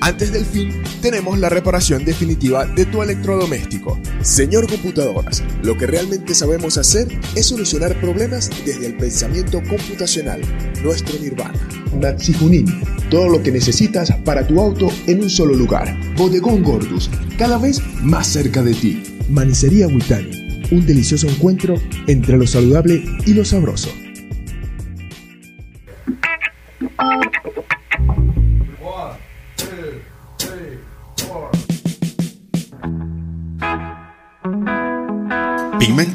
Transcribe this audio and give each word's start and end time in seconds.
antes 0.00 0.32
del 0.32 0.44
fin, 0.44 0.82
tenemos 1.02 1.38
la 1.38 1.48
reparación 1.48 2.04
definitiva 2.04 2.64
de 2.64 2.86
tu 2.86 3.02
electrodoméstico. 3.02 3.98
Señor 4.22 4.68
Computadoras, 4.68 5.42
lo 5.62 5.76
que 5.76 5.86
realmente 5.86 6.34
sabemos 6.34 6.78
hacer 6.78 7.08
es 7.34 7.46
solucionar 7.46 7.98
problemas 8.00 8.50
desde 8.64 8.86
el 8.86 8.96
pensamiento 8.96 9.62
computacional, 9.68 10.40
nuestro 10.82 11.18
nirvana. 11.18 11.58
Natsi 11.98 12.34
todo 13.10 13.28
lo 13.28 13.42
que 13.42 13.52
necesitas 13.52 14.12
para 14.24 14.46
tu 14.46 14.60
auto 14.60 14.88
en 15.06 15.22
un 15.22 15.30
solo 15.30 15.54
lugar. 15.54 15.94
Bodegón 16.16 16.62
Gordus, 16.62 17.10
cada 17.36 17.58
vez 17.58 17.82
más 18.02 18.26
cerca 18.26 18.62
de 18.62 18.74
ti. 18.74 19.02
Manicería 19.28 19.86
Witani, 19.86 20.66
un 20.70 20.86
delicioso 20.86 21.28
encuentro 21.28 21.74
entre 22.06 22.36
lo 22.36 22.46
saludable 22.46 23.04
y 23.26 23.34
lo 23.34 23.44
sabroso. 23.44 23.90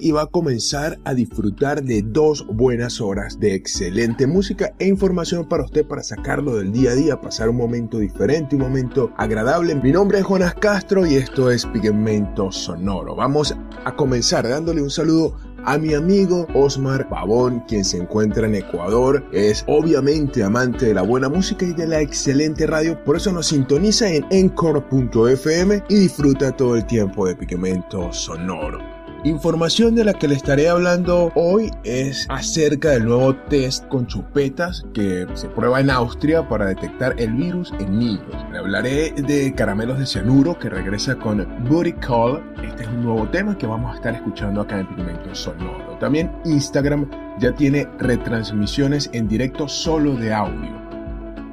Y 0.00 0.12
va 0.12 0.22
a 0.22 0.26
comenzar 0.26 0.98
a 1.04 1.14
disfrutar 1.14 1.82
de 1.82 2.02
dos 2.02 2.46
buenas 2.46 3.00
horas 3.00 3.38
de 3.40 3.54
excelente 3.54 4.26
música 4.26 4.74
e 4.78 4.86
información 4.86 5.48
para 5.48 5.64
usted 5.64 5.86
para 5.86 6.02
sacarlo 6.02 6.56
del 6.56 6.72
día 6.72 6.90
a 6.90 6.94
día, 6.94 7.20
pasar 7.20 7.48
un 7.48 7.56
momento 7.56 7.98
diferente, 7.98 8.56
un 8.56 8.62
momento 8.62 9.12
agradable. 9.16 9.74
Mi 9.74 9.92
nombre 9.92 10.18
es 10.18 10.24
Jonas 10.24 10.54
Castro 10.54 11.06
y 11.06 11.14
esto 11.14 11.50
es 11.50 11.66
Pigmento 11.66 12.50
Sonoro. 12.52 13.14
Vamos 13.14 13.54
a 13.84 13.94
comenzar 13.94 14.48
dándole 14.48 14.82
un 14.82 14.90
saludo 14.90 15.36
a 15.64 15.76
mi 15.76 15.94
amigo 15.94 16.46
Osmar 16.54 17.08
Pavón, 17.08 17.60
quien 17.68 17.84
se 17.84 17.98
encuentra 17.98 18.46
en 18.46 18.54
Ecuador. 18.54 19.24
Es 19.32 19.64
obviamente 19.66 20.42
amante 20.42 20.86
de 20.86 20.94
la 20.94 21.02
buena 21.02 21.28
música 21.28 21.66
y 21.66 21.74
de 21.74 21.86
la 21.86 22.00
excelente 22.00 22.66
radio, 22.66 23.02
por 23.04 23.16
eso 23.16 23.32
nos 23.32 23.48
sintoniza 23.48 24.10
en 24.10 24.24
encore.fm 24.30 25.84
y 25.88 25.94
disfruta 25.94 26.56
todo 26.56 26.76
el 26.76 26.86
tiempo 26.86 27.26
de 27.26 27.36
Pigmento 27.36 28.12
Sonoro. 28.12 28.97
Información 29.28 29.94
de 29.94 30.06
la 30.06 30.14
que 30.14 30.26
le 30.26 30.34
estaré 30.34 30.70
hablando 30.70 31.30
hoy 31.34 31.70
es 31.84 32.26
acerca 32.30 32.92
del 32.92 33.04
nuevo 33.04 33.36
test 33.36 33.86
con 33.88 34.06
chupetas 34.06 34.86
que 34.94 35.26
se 35.34 35.48
prueba 35.50 35.80
en 35.80 35.90
Austria 35.90 36.48
para 36.48 36.64
detectar 36.64 37.14
el 37.18 37.34
virus 37.34 37.70
en 37.78 37.98
niños. 37.98 38.34
Le 38.50 38.56
hablaré 38.56 39.12
de 39.12 39.54
caramelos 39.54 39.98
de 39.98 40.06
cianuro 40.06 40.58
que 40.58 40.70
regresa 40.70 41.14
con 41.14 41.46
Booty 41.68 41.92
Call. 41.92 42.42
Este 42.66 42.84
es 42.84 42.88
un 42.88 43.04
nuevo 43.04 43.28
tema 43.28 43.58
que 43.58 43.66
vamos 43.66 43.92
a 43.92 43.96
estar 43.96 44.14
escuchando 44.14 44.62
acá 44.62 44.80
en 44.80 44.88
Pigmento 44.88 45.34
Sonoro. 45.34 45.98
También 46.00 46.32
Instagram 46.46 47.06
ya 47.38 47.52
tiene 47.52 47.86
retransmisiones 47.98 49.10
en 49.12 49.28
directo 49.28 49.68
solo 49.68 50.14
de 50.14 50.32
audio. 50.32 50.87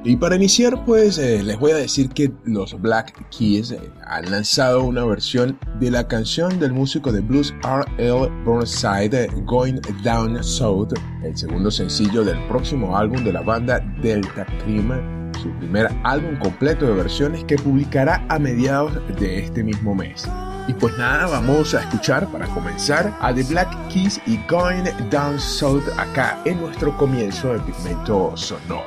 Y 0.07 0.17
para 0.17 0.35
iniciar, 0.35 0.85
pues 0.85 1.17
eh, 1.17 1.41
les 1.41 1.57
voy 1.57 1.71
a 1.71 1.77
decir 1.77 2.09
que 2.09 2.31
los 2.43 2.79
Black 2.79 3.27
Keys 3.35 3.71
eh, 3.71 3.79
han 4.05 4.29
lanzado 4.29 4.83
una 4.83 5.03
versión 5.03 5.57
de 5.79 5.89
la 5.89 6.07
canción 6.07 6.59
del 6.59 6.73
músico 6.73 7.11
de 7.11 7.21
blues 7.21 7.55
R.L. 7.63 8.29
Burnside, 8.45 9.23
eh, 9.23 9.29
Going 9.45 9.81
Down 10.03 10.43
South, 10.43 10.93
el 11.23 11.35
segundo 11.35 11.71
sencillo 11.71 12.23
del 12.23 12.37
próximo 12.47 12.95
álbum 12.95 13.23
de 13.23 13.33
la 13.33 13.41
banda 13.41 13.79
Delta 14.03 14.45
Cream, 14.63 15.31
su 15.41 15.49
primer 15.57 15.89
álbum 16.03 16.37
completo 16.37 16.85
de 16.85 16.93
versiones 16.93 17.43
que 17.45 17.55
publicará 17.55 18.23
a 18.29 18.37
mediados 18.37 18.93
de 19.19 19.39
este 19.39 19.63
mismo 19.63 19.95
mes. 19.95 20.29
Y 20.67 20.73
pues 20.73 20.95
nada, 20.99 21.25
vamos 21.25 21.73
a 21.73 21.81
escuchar 21.81 22.31
para 22.31 22.45
comenzar 22.49 23.11
a 23.21 23.33
The 23.33 23.41
Black 23.45 23.87
Keys 23.87 24.21
y 24.27 24.37
Going 24.47 24.83
Down 25.09 25.39
South 25.39 25.83
acá 25.97 26.39
en 26.45 26.61
nuestro 26.61 26.95
comienzo 26.95 27.53
del 27.53 27.61
pigmento 27.61 28.37
sonoro. 28.37 28.85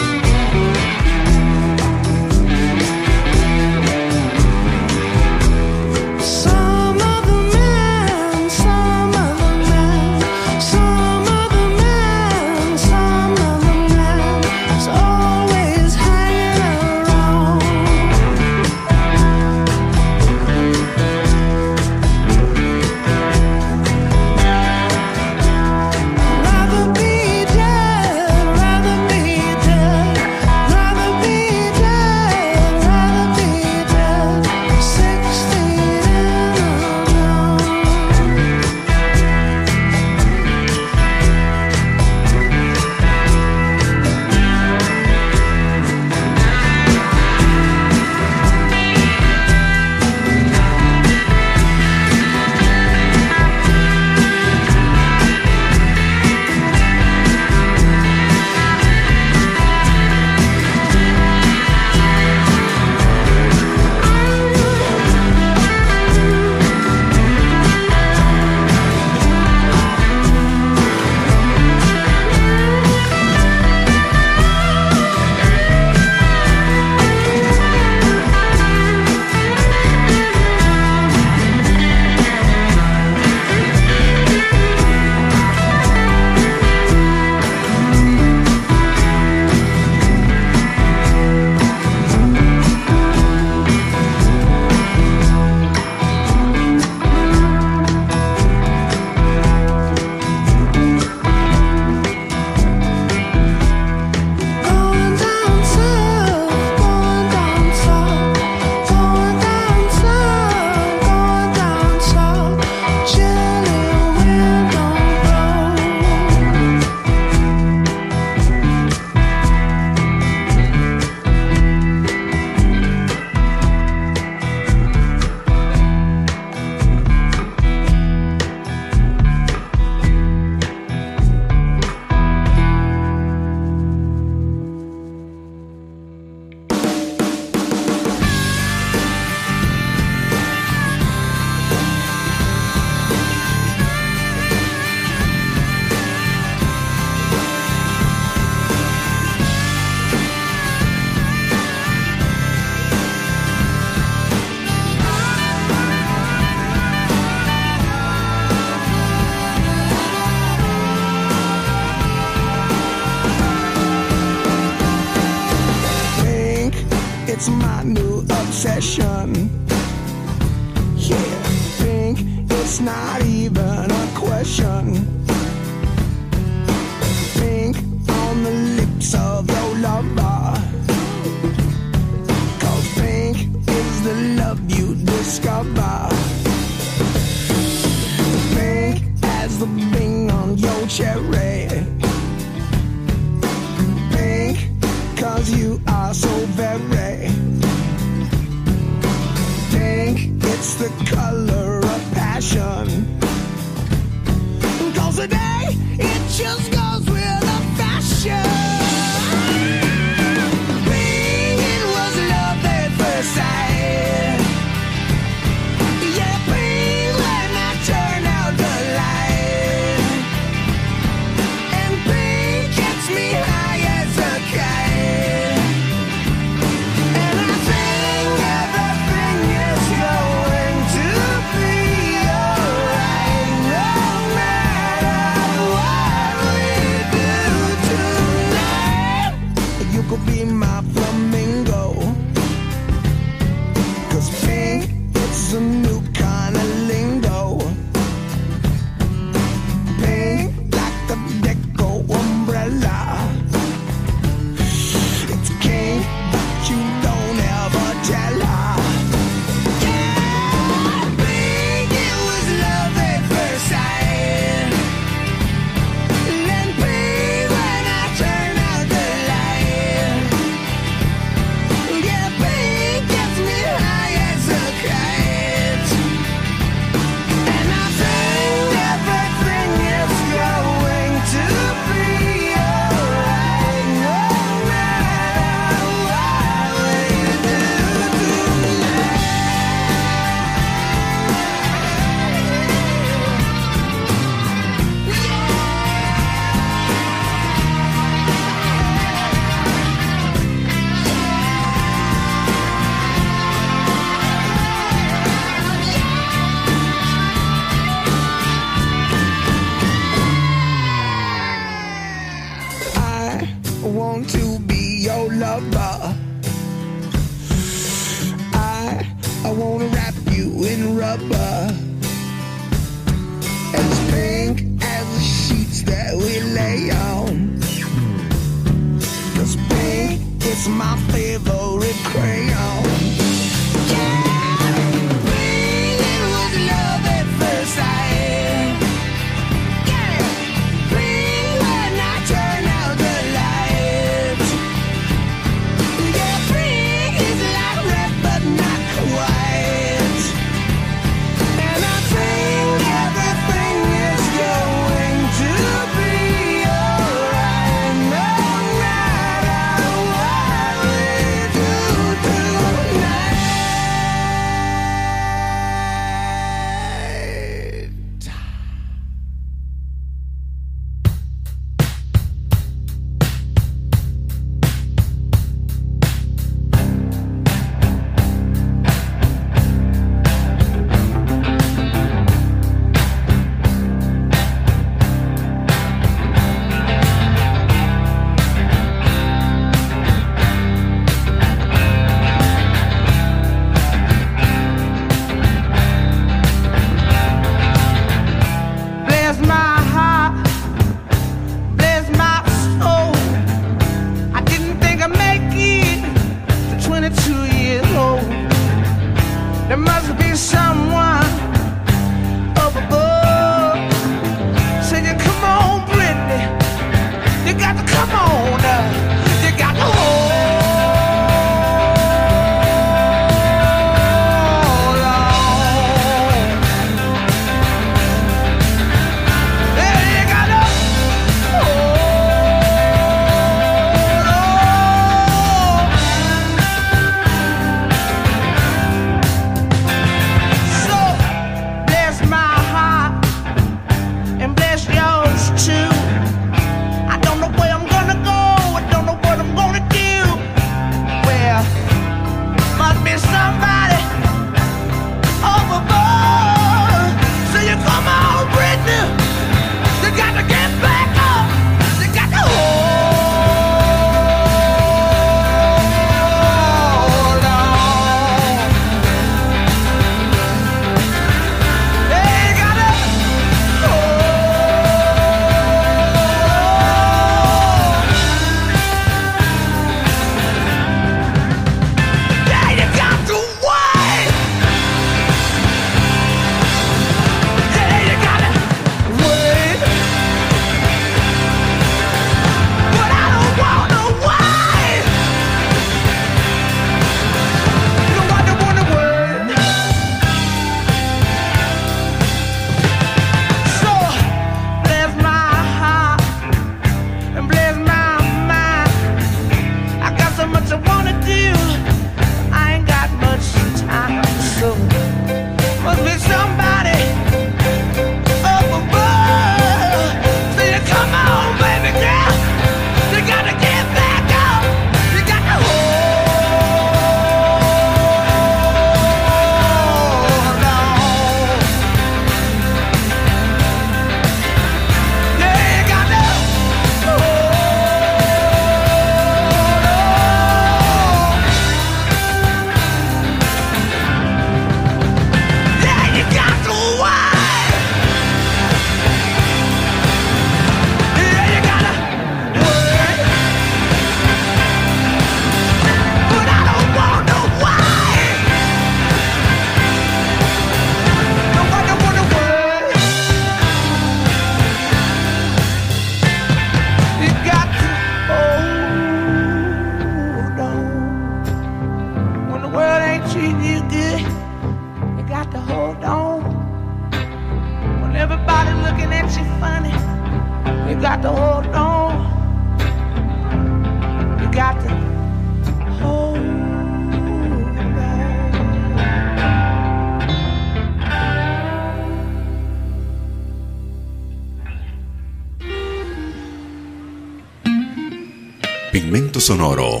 Pigmento 598.92 599.38
Sonoro. 599.38 600.00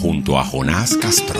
Junto 0.00 0.36
a 0.36 0.44
Jonás 0.44 0.96
Castro. 0.96 1.38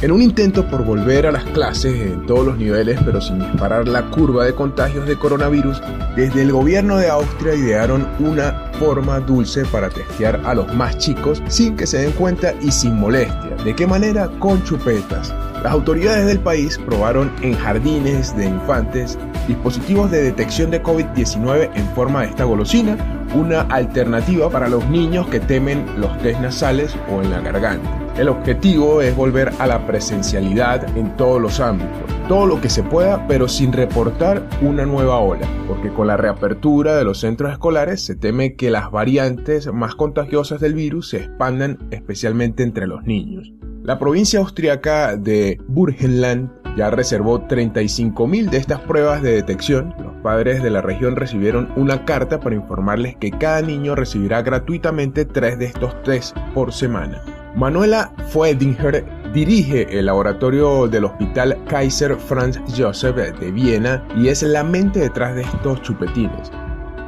En 0.00 0.12
un 0.12 0.22
intento 0.22 0.64
por 0.70 0.84
volver 0.84 1.26
a 1.26 1.32
las 1.32 1.42
clases 1.42 1.92
en 1.92 2.24
todos 2.26 2.46
los 2.46 2.56
niveles, 2.56 3.00
pero 3.04 3.20
sin 3.20 3.40
disparar 3.40 3.88
la 3.88 4.08
curva 4.10 4.44
de 4.44 4.54
contagios 4.54 5.08
de 5.08 5.18
coronavirus, 5.18 5.82
desde 6.14 6.42
el 6.42 6.52
gobierno 6.52 6.96
de 6.98 7.08
Austria 7.08 7.56
idearon 7.56 8.06
una 8.20 8.70
forma 8.78 9.18
dulce 9.18 9.64
para 9.64 9.90
testear 9.90 10.40
a 10.44 10.54
los 10.54 10.72
más 10.72 10.96
chicos 10.98 11.42
sin 11.48 11.74
que 11.76 11.88
se 11.88 11.98
den 11.98 12.12
cuenta 12.12 12.54
y 12.60 12.70
sin 12.70 13.00
molestia. 13.00 13.56
¿De 13.64 13.74
qué 13.74 13.88
manera? 13.88 14.28
Con 14.38 14.62
chupetas. 14.62 15.34
Las 15.64 15.72
autoridades 15.72 16.26
del 16.26 16.38
país 16.38 16.78
probaron 16.86 17.32
en 17.42 17.56
jardines 17.56 18.36
de 18.36 18.46
infantes 18.46 19.18
dispositivos 19.46 20.10
de 20.10 20.22
detección 20.22 20.70
de 20.70 20.82
COVID-19 20.82 21.70
en 21.74 21.86
forma 21.94 22.22
de 22.22 22.28
esta 22.28 22.44
golosina, 22.44 22.96
una 23.34 23.62
alternativa 23.62 24.48
para 24.50 24.68
los 24.68 24.88
niños 24.88 25.26
que 25.28 25.40
temen 25.40 25.84
los 25.98 26.16
test 26.18 26.40
nasales 26.40 26.96
o 27.10 27.22
en 27.22 27.30
la 27.30 27.40
garganta. 27.40 27.90
El 28.16 28.28
objetivo 28.28 29.02
es 29.02 29.16
volver 29.16 29.50
a 29.58 29.66
la 29.66 29.86
presencialidad 29.86 30.96
en 30.96 31.16
todos 31.16 31.42
los 31.42 31.58
ámbitos, 31.58 32.04
todo 32.28 32.46
lo 32.46 32.60
que 32.60 32.70
se 32.70 32.84
pueda, 32.84 33.26
pero 33.26 33.48
sin 33.48 33.72
reportar 33.72 34.48
una 34.62 34.86
nueva 34.86 35.18
ola, 35.18 35.48
porque 35.66 35.90
con 35.90 36.06
la 36.06 36.16
reapertura 36.16 36.96
de 36.96 37.04
los 37.04 37.20
centros 37.20 37.52
escolares 37.52 38.04
se 38.04 38.14
teme 38.14 38.54
que 38.54 38.70
las 38.70 38.90
variantes 38.92 39.72
más 39.72 39.96
contagiosas 39.96 40.60
del 40.60 40.74
virus 40.74 41.08
se 41.08 41.18
expandan 41.18 41.78
especialmente 41.90 42.62
entre 42.62 42.86
los 42.86 43.02
niños. 43.02 43.52
La 43.82 43.98
provincia 43.98 44.38
austriaca 44.38 45.16
de 45.16 45.60
Burgenland 45.68 46.50
ya 46.76 46.90
reservó 46.90 47.40
35.000 47.46 48.50
de 48.50 48.58
estas 48.58 48.80
pruebas 48.80 49.22
de 49.22 49.32
detección. 49.32 49.94
Los 49.98 50.14
padres 50.22 50.62
de 50.62 50.70
la 50.70 50.80
región 50.80 51.16
recibieron 51.16 51.70
una 51.76 52.04
carta 52.04 52.40
para 52.40 52.56
informarles 52.56 53.16
que 53.16 53.30
cada 53.30 53.62
niño 53.62 53.94
recibirá 53.94 54.42
gratuitamente 54.42 55.24
tres 55.24 55.58
de 55.58 55.66
estos 55.66 56.02
test 56.02 56.36
por 56.54 56.72
semana. 56.72 57.22
Manuela 57.54 58.12
Fuedinger 58.30 59.04
dirige 59.32 59.98
el 59.98 60.06
laboratorio 60.06 60.88
del 60.88 61.04
Hospital 61.04 61.56
Kaiser 61.68 62.16
Franz 62.16 62.60
Joseph 62.76 63.16
de 63.16 63.52
Viena 63.52 64.04
y 64.16 64.28
es 64.28 64.42
la 64.42 64.64
mente 64.64 65.00
detrás 65.00 65.34
de 65.34 65.42
estos 65.42 65.80
chupetines. 65.82 66.50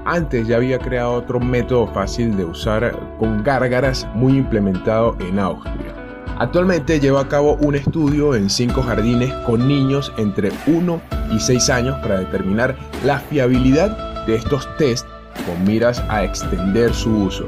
Antes 0.04 0.46
ya 0.46 0.56
había 0.56 0.78
creado 0.78 1.14
otro 1.14 1.40
método 1.40 1.88
fácil 1.88 2.36
de 2.36 2.44
usar 2.44 2.96
con 3.18 3.42
gárgaras 3.42 4.06
muy 4.14 4.36
implementado 4.36 5.16
en 5.18 5.40
Austria. 5.40 5.95
Actualmente 6.38 7.00
lleva 7.00 7.22
a 7.22 7.28
cabo 7.28 7.54
un 7.62 7.74
estudio 7.74 8.34
en 8.34 8.50
cinco 8.50 8.82
jardines 8.82 9.32
con 9.46 9.66
niños 9.66 10.12
entre 10.18 10.52
1 10.66 11.00
y 11.32 11.40
6 11.40 11.70
años 11.70 11.96
para 12.02 12.18
determinar 12.18 12.76
la 13.04 13.20
fiabilidad 13.20 14.26
de 14.26 14.34
estos 14.34 14.68
test 14.76 15.06
con 15.46 15.64
miras 15.64 16.02
a 16.10 16.24
extender 16.24 16.92
su 16.92 17.10
uso. 17.10 17.46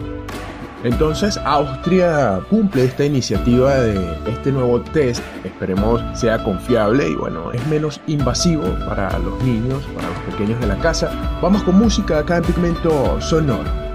Entonces 0.85 1.39
Austria 1.45 2.41
cumple 2.49 2.85
esta 2.85 3.05
iniciativa 3.05 3.75
de 3.75 4.17
este 4.31 4.53
nuevo 4.53 4.81
test, 4.81 5.23
esperemos 5.45 6.01
sea 6.19 6.43
confiable 6.43 7.11
y 7.11 7.15
bueno, 7.15 7.53
es 7.53 7.67
menos 7.67 8.01
invasivo 8.07 8.63
para 8.89 9.19
los 9.19 9.43
niños, 9.43 9.83
para 9.95 10.09
los 10.09 10.19
pequeños 10.21 10.61
de 10.61 10.69
la 10.69 10.79
casa. 10.79 11.11
Vamos 11.43 11.63
con 11.65 11.79
música 11.79 12.21
acá 12.21 12.39
en 12.39 12.45
Pigmento 12.45 13.21
Sonoro. 13.21 13.88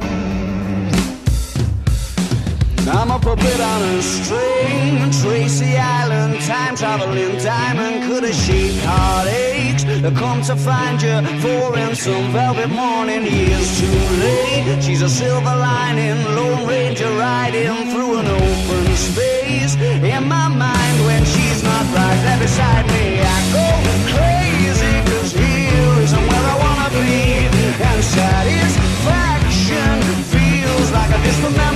I'm 2.86 3.12
a 3.12 3.18
puppet 3.18 3.60
on 3.62 3.82
a 3.82 4.02
string, 4.02 5.10
Tracy 5.22 5.78
Island, 5.78 6.42
time 6.42 6.76
traveling 6.76 7.38
diamond. 7.38 8.04
Could 8.04 8.24
have 8.26 8.36
shaped 8.36 8.84
heartaches. 8.84 10.04
I 10.04 10.12
come 10.12 10.42
to 10.44 10.56
find 10.58 11.02
you 11.02 11.22
for 11.40 11.78
in 11.80 11.96
some 11.96 12.34
velvet 12.34 12.70
morning. 12.70 13.24
Years 13.24 13.80
too 13.80 13.88
late. 14.20 14.84
She's 14.84 15.02
a 15.02 15.08
silver 15.08 15.56
lining, 15.56 16.26
Lone 16.36 16.68
Ranger 16.68 17.10
riding 17.16 17.90
through 17.92 18.20
an 18.20 18.28
open 18.28 18.96
space. 18.98 19.76
In 19.76 20.28
my 20.28 20.50
mind, 20.50 21.06
when 21.06 21.24
she's 21.24 21.64
not 21.64 21.86
right 21.96 22.20
there 22.26 22.40
beside 22.40 22.86
me, 22.88 23.22
I 23.24 23.40
go 23.56 23.66
crazy. 24.12 25.02
Cause 25.10 25.32
here 25.32 26.04
isn't 26.04 26.28
where 26.28 26.48
I 26.52 26.56
wanna 26.60 26.90
be. 27.00 27.48
And 27.80 28.04
satisfaction 28.04 30.02
feels 30.34 30.92
like 30.92 31.12
a 31.12 31.20
memory. 31.50 31.73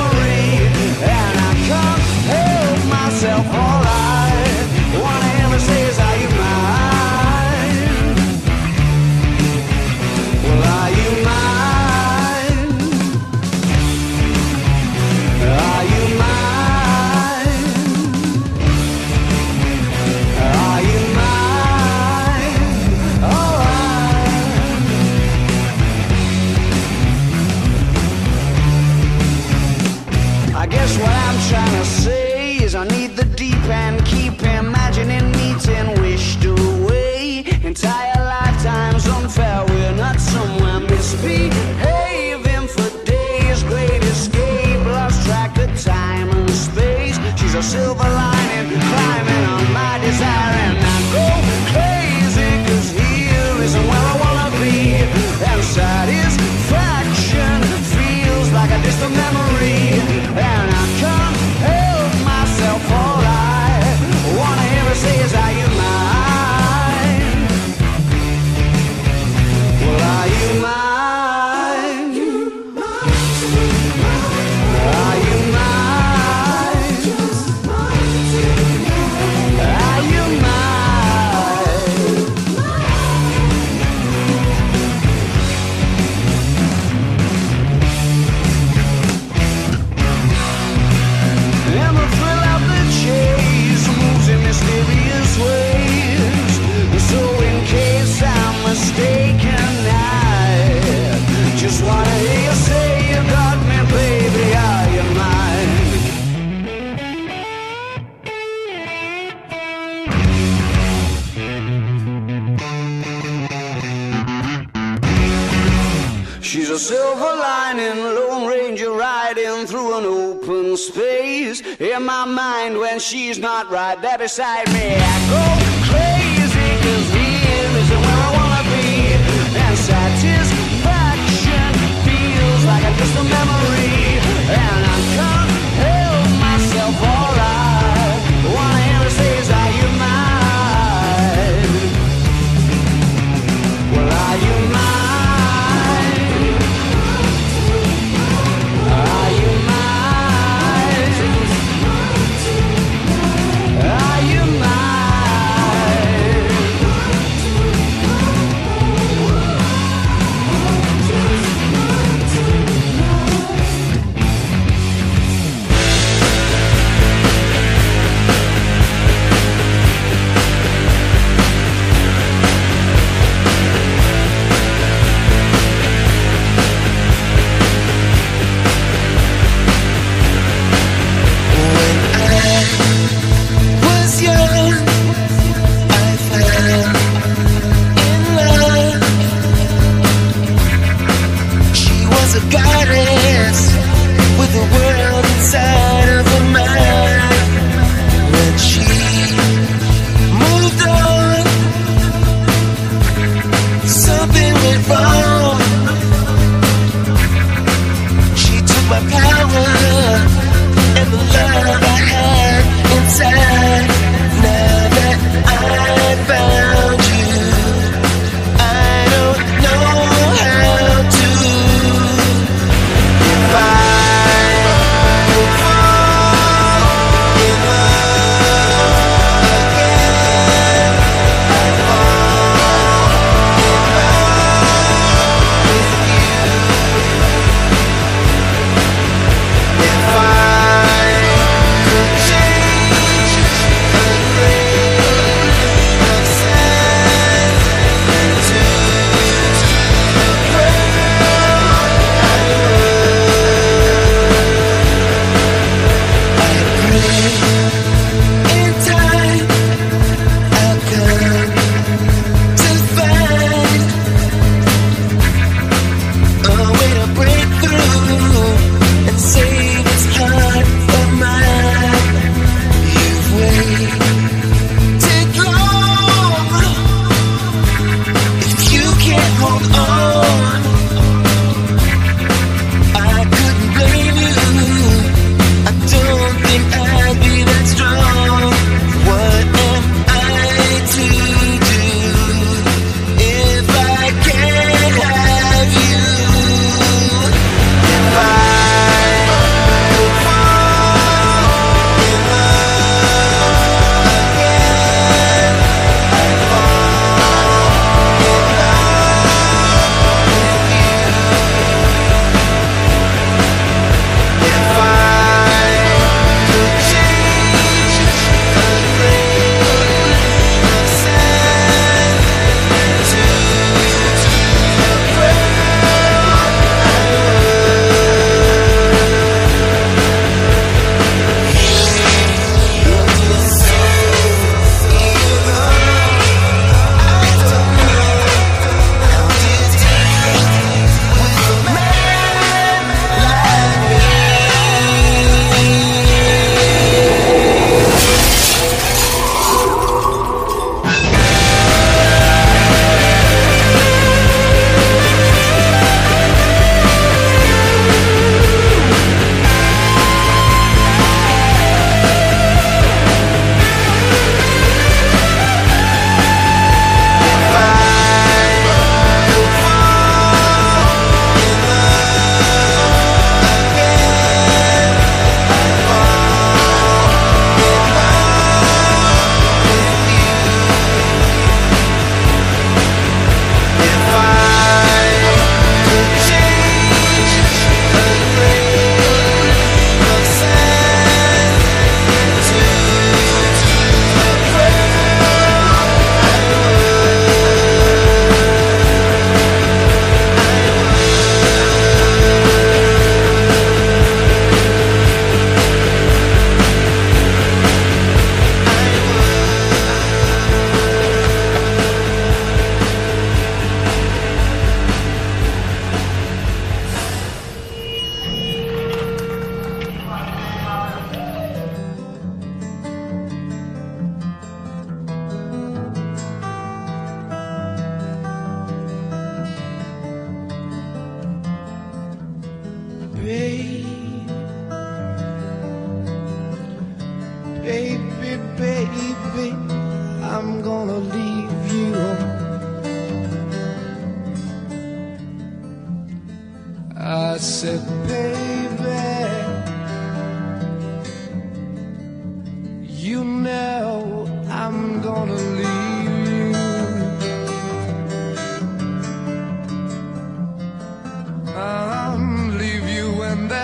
She's 123.08 123.40
not 123.40 123.70
right. 123.72 124.00
There 124.02 124.18
beside 124.18 124.68
me, 124.74 124.96
I 124.96 125.70
go 125.72 125.77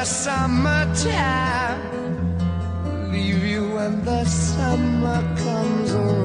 the 0.03 0.09
summertime. 0.09 1.79
Leave 3.09 3.41
you 3.45 3.63
when 3.75 4.03
the 4.03 4.25
summer 4.25 5.21
comes 5.37 5.93
around. 5.93 6.22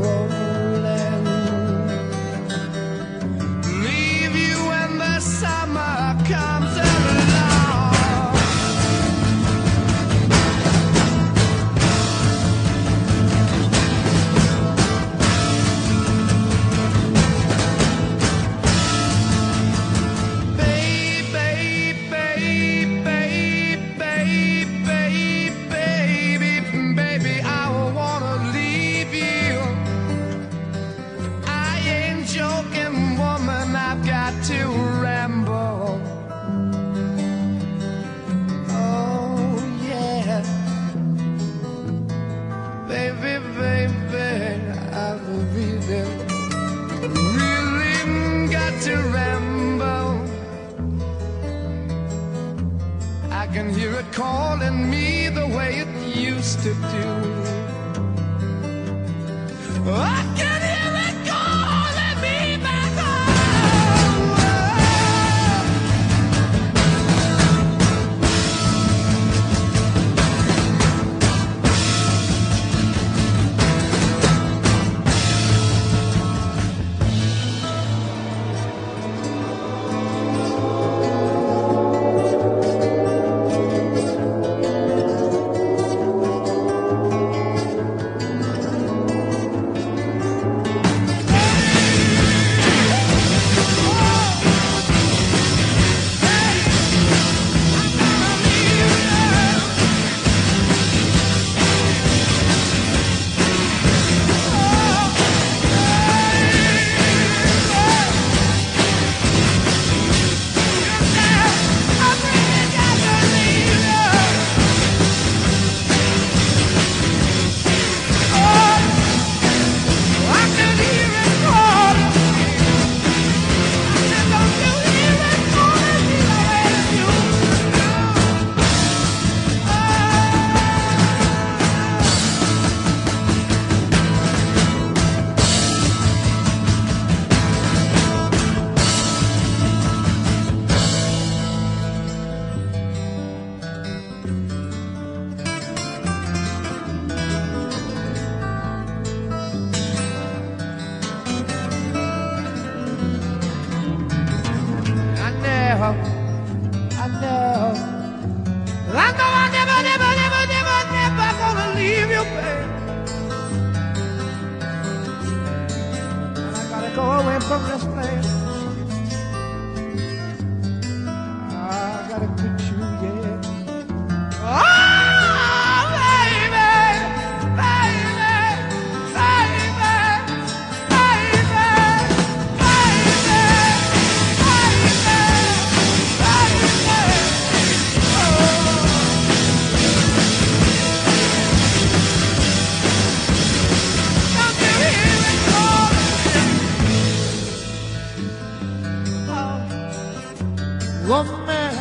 woman, 201.08 201.74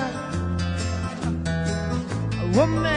a 2.39 2.57
woman. 2.57 2.96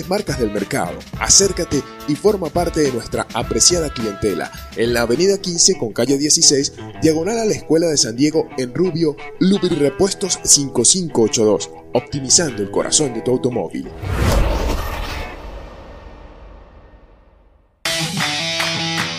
marcas 0.07 0.39
del 0.39 0.51
mercado. 0.51 0.97
Acércate 1.19 1.81
y 2.07 2.15
forma 2.15 2.49
parte 2.49 2.81
de 2.81 2.91
nuestra 2.91 3.27
apreciada 3.33 3.93
clientela 3.93 4.51
en 4.75 4.93
la 4.93 5.01
avenida 5.01 5.37
15 5.39 5.77
con 5.77 5.93
calle 5.93 6.17
16, 6.17 6.73
diagonal 7.01 7.39
a 7.39 7.45
la 7.45 7.53
Escuela 7.53 7.87
de 7.87 7.97
San 7.97 8.15
Diego 8.15 8.47
en 8.57 8.73
Rubio, 8.73 9.15
Lubrirepuestos 9.39 10.39
5582, 10.43 11.69
optimizando 11.93 12.61
el 12.61 12.71
corazón 12.71 13.13
de 13.13 13.21
tu 13.21 13.31
automóvil. 13.31 13.89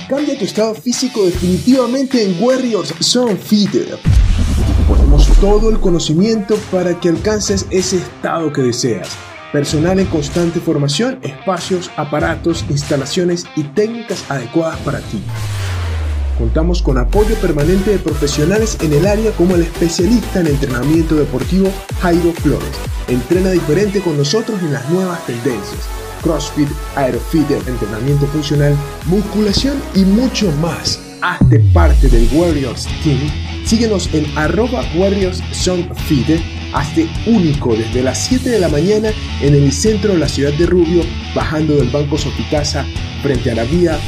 Cambia 0.09 0.39
tu 0.39 0.45
estado 0.45 0.75
físico 0.75 1.25
definitivamente 1.25 2.23
en 2.23 2.37
Warriors 2.39 2.93
Zone 3.01 3.37
Fitter. 3.37 3.99
Ponemos 4.87 5.27
todo 5.41 5.71
el 5.71 5.81
conocimiento 5.81 6.57
para 6.71 7.01
que 7.01 7.09
alcances 7.09 7.67
ese 7.71 7.97
estado 7.97 8.53
que 8.53 8.61
deseas. 8.61 9.09
Personal 9.53 10.01
en 10.01 10.07
constante 10.07 10.61
formación, 10.61 11.19
espacios, 11.23 11.91
aparatos, 11.97 12.65
instalaciones 12.71 13.45
y 13.55 13.65
técnicas 13.65 14.31
adecuadas 14.31 14.79
para 14.81 15.01
ti. 15.01 15.23
Contamos 16.39 16.81
con 16.83 16.97
apoyo 16.97 17.35
permanente 17.37 17.91
de 17.91 17.99
profesionales 17.99 18.79
en 18.81 18.95
el 18.95 19.07
área 19.07 19.31
como 19.33 19.55
el 19.55 19.63
especialista 19.63 20.41
en 20.41 20.47
entrenamiento 20.47 21.17
deportivo 21.17 21.71
Jairo 22.01 22.33
Flores. 22.33 22.71
Entrena 23.09 23.51
diferente 23.51 24.01
con 24.01 24.17
nosotros 24.17 24.59
en 24.63 24.73
las 24.73 24.89
nuevas 24.89 25.25
tendencias. 25.27 25.87
CrossFit, 26.23 26.69
Aerofit, 26.97 27.51
entrenamiento 27.51 28.27
funcional, 28.29 28.75
musculación 29.07 29.81
y 29.95 30.05
mucho 30.05 30.51
más. 30.63 30.99
Hazte 31.21 31.61
parte 31.75 32.09
del 32.09 32.27
Warriors 32.33 32.89
Team. 33.05 33.21
Síguenos 33.67 34.13
en 34.15 34.27
arroba 34.39 34.83
Warriors. 34.97 35.43
Hazte 36.73 37.09
único 37.27 37.75
desde 37.75 38.03
las 38.03 38.27
7 38.27 38.49
de 38.51 38.59
la 38.59 38.69
mañana 38.69 39.11
en 39.41 39.55
el 39.55 39.73
centro 39.73 40.13
de 40.13 40.19
la 40.19 40.29
ciudad 40.29 40.53
de 40.55 40.67
Rubio, 40.67 41.03
bajando 41.35 41.77
del 41.77 41.91
Banco 41.91 42.17
Sofitasa 42.17 42.87
frente 43.23 43.51
a 43.51 43.55
la 43.55 43.65
vía 43.65 43.99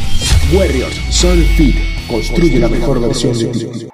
Warriors 0.55 1.01
Zone 1.11 1.43
Fit. 1.57 1.77
Construye 2.09 2.59
la 2.59 2.69
mejor 2.69 3.01
versión 3.01 3.39
de 3.39 3.47
ti. 3.47 3.89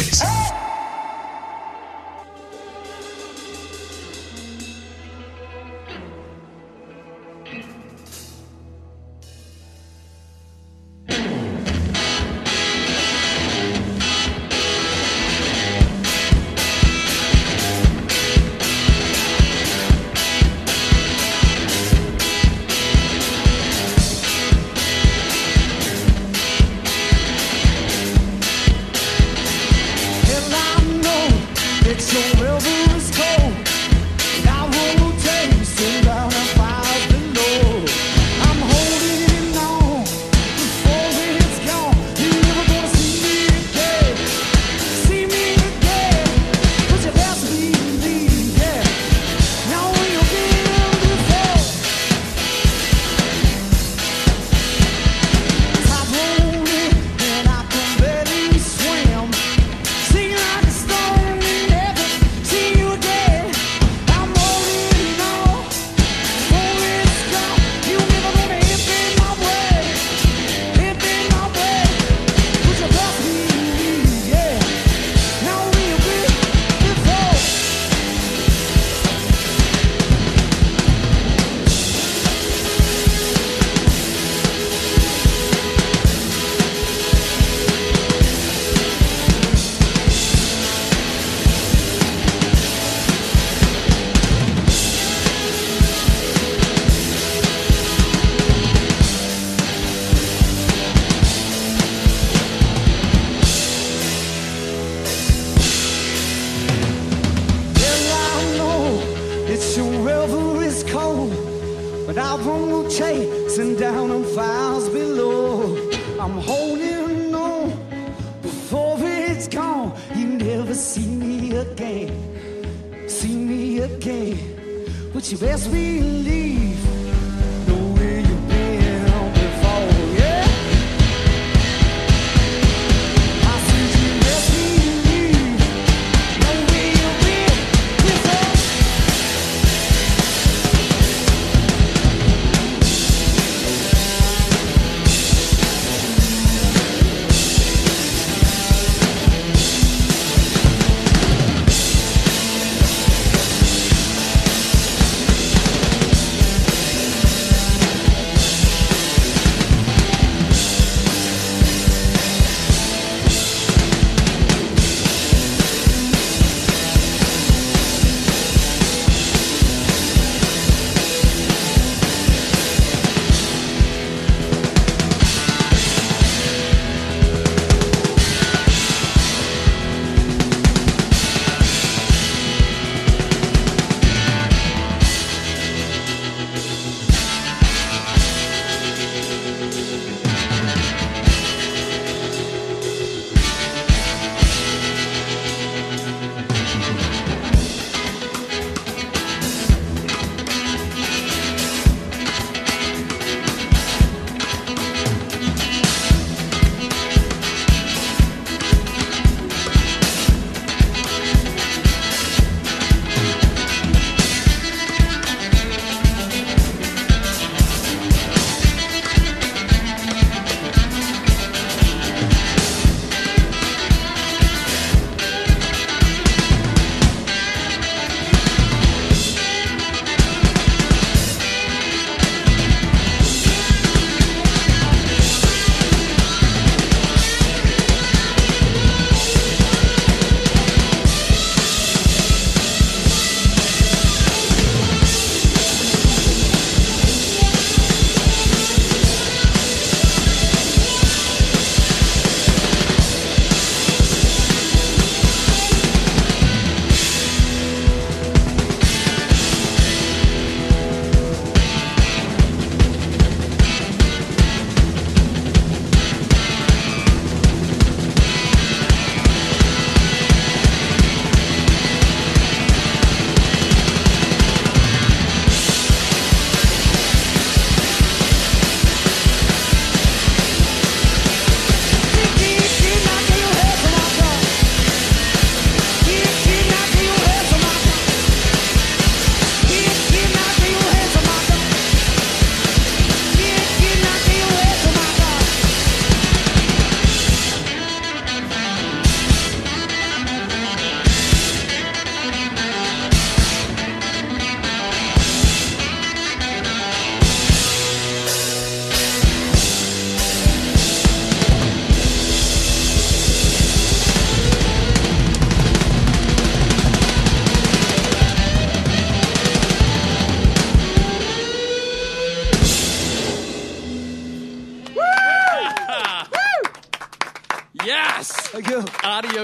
exquisitez. 0.00 0.61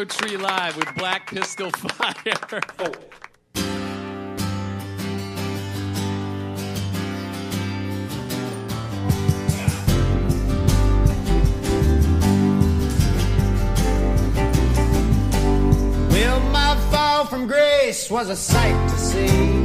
Tree 0.09 0.37
Live 0.37 0.77
with 0.77 0.95
Black 0.97 1.31
Pistol 1.31 1.71
Fire. 1.77 2.61
Well, 16.11 16.41
my 16.51 16.77
fall 16.91 17.27
from 17.27 17.47
grace 17.47 18.11
was 18.11 18.31
a 18.31 18.37
sight 18.37 18.89
to 18.91 18.97
see. 18.97 19.58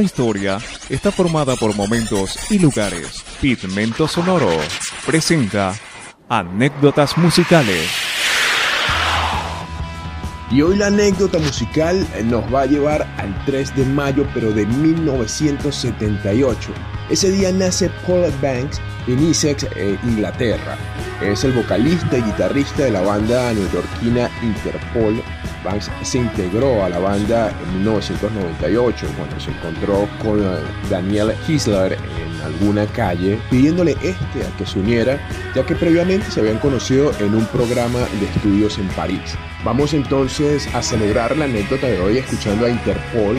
Historia 0.00 0.58
está 0.88 1.12
formada 1.12 1.56
por 1.56 1.74
momentos 1.74 2.50
y 2.50 2.58
lugares. 2.58 3.22
Pigmento 3.40 4.08
Sonoro 4.08 4.50
presenta 5.06 5.74
anécdotas 6.28 7.18
musicales. 7.18 7.88
Y 10.50 10.62
hoy 10.62 10.76
la 10.76 10.88
anécdota 10.88 11.38
musical 11.38 12.04
eh, 12.16 12.24
nos 12.24 12.42
va 12.52 12.62
a 12.62 12.66
llevar 12.66 13.06
al 13.18 13.44
3 13.44 13.76
de 13.76 13.84
mayo, 13.84 14.26
pero 14.34 14.50
de 14.50 14.66
1978. 14.66 16.72
Ese 17.08 17.30
día 17.30 17.52
nace 17.52 17.88
Paul 18.06 18.32
Banks 18.42 18.80
en 19.06 19.30
Essex, 19.30 19.64
eh, 19.76 19.96
Inglaterra. 20.02 20.76
Es 21.22 21.44
el 21.44 21.52
vocalista 21.52 22.18
y 22.18 22.22
guitarrista 22.22 22.82
de 22.84 22.90
la 22.90 23.02
banda 23.02 23.52
neoyorquina 23.52 24.28
Interpol 24.42 25.22
Banks 25.64 25.90
se 26.02 26.18
integró 26.18 26.84
a 26.84 26.88
la 26.88 26.98
banda 26.98 27.52
en 27.62 27.78
1998 27.78 29.06
cuando 29.16 29.40
se 29.40 29.50
encontró 29.50 30.08
con 30.22 30.40
eh, 30.40 30.58
Daniel 30.88 31.34
Hisler 31.46 31.92
en 31.92 32.40
alguna 32.42 32.86
calle 32.86 33.38
pidiéndole 33.50 33.92
este 34.02 34.46
a 34.46 34.56
que 34.56 34.66
se 34.66 34.78
uniera 34.78 35.20
ya 35.54 35.64
que 35.64 35.74
previamente 35.74 36.30
se 36.30 36.40
habían 36.40 36.58
conocido 36.58 37.12
en 37.20 37.34
un 37.34 37.44
programa 37.46 38.00
de 38.20 38.26
estudios 38.26 38.78
en 38.78 38.88
París. 38.88 39.36
Vamos 39.64 39.92
entonces 39.94 40.72
a 40.74 40.82
celebrar 40.82 41.36
la 41.36 41.44
anécdota 41.44 41.86
de 41.86 42.00
hoy 42.00 42.18
escuchando 42.18 42.66
a 42.66 42.70
Interpol 42.70 43.36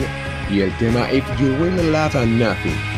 y 0.50 0.60
el 0.60 0.76
tema 0.78 1.12
If 1.12 1.24
You 1.40 1.54
Will 1.60 1.92
Laugh 1.92 2.14
at 2.14 2.26
Nothing. 2.26 2.91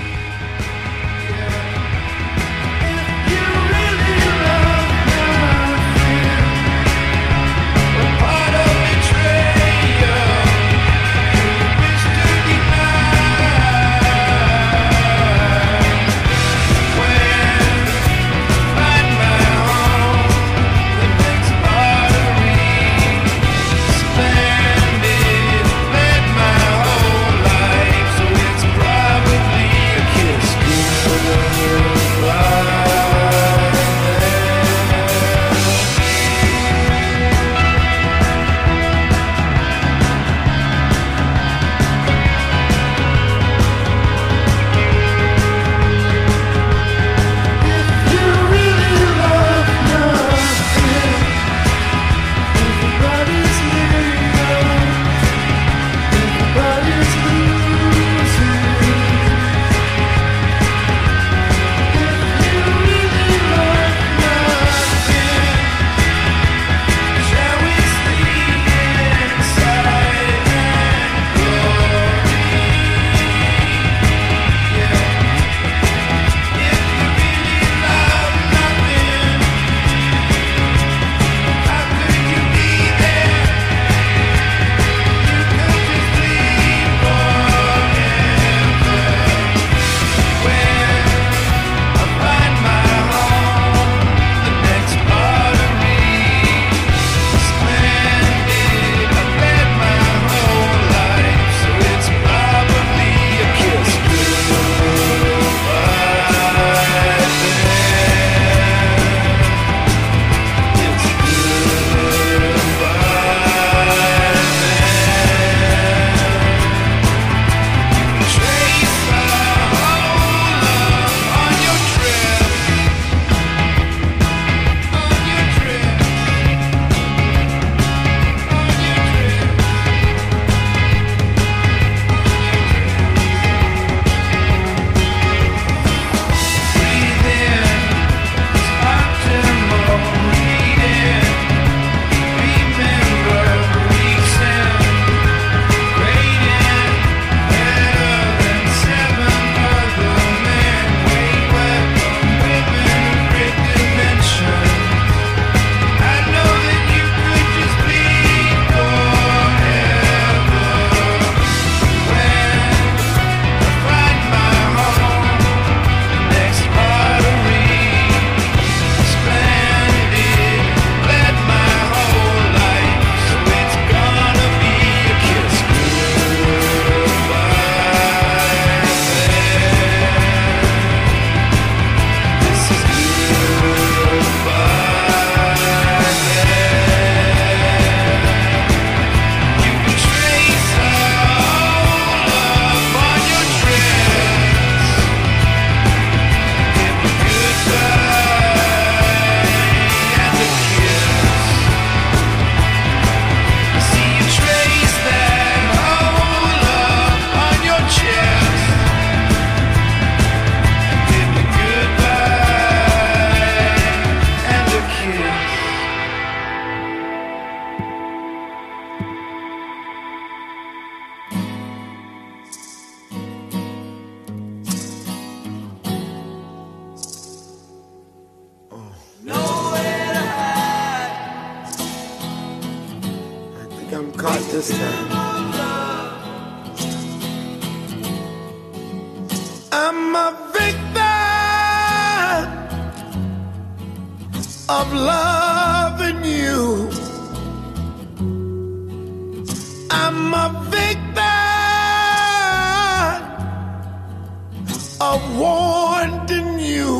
Of 255.14 255.38
wanting 255.38 256.58
you. 256.58 256.92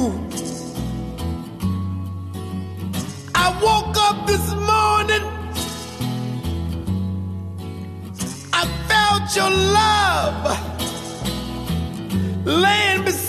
I 3.35 3.47
woke 3.67 3.97
up 4.09 4.19
this 4.31 4.47
morning. 4.71 5.25
I 8.61 8.63
felt 8.91 9.27
your 9.39 9.51
love 9.81 10.43
laying 12.47 13.05
beside 13.05 13.24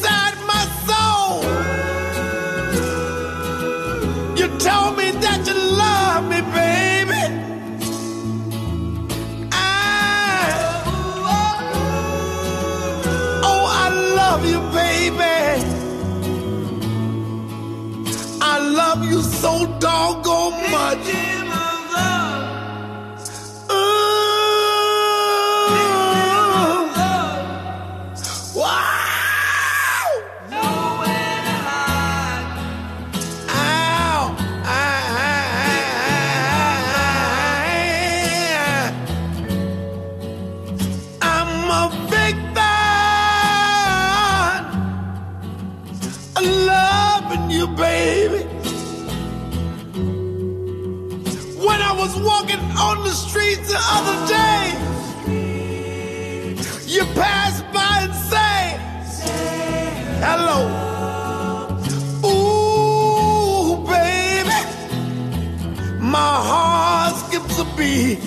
beat. 67.78 68.19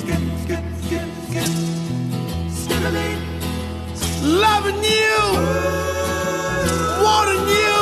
Loving 4.23 4.83
you, 4.85 5.21
wanting 7.05 7.49
you. 7.49 7.81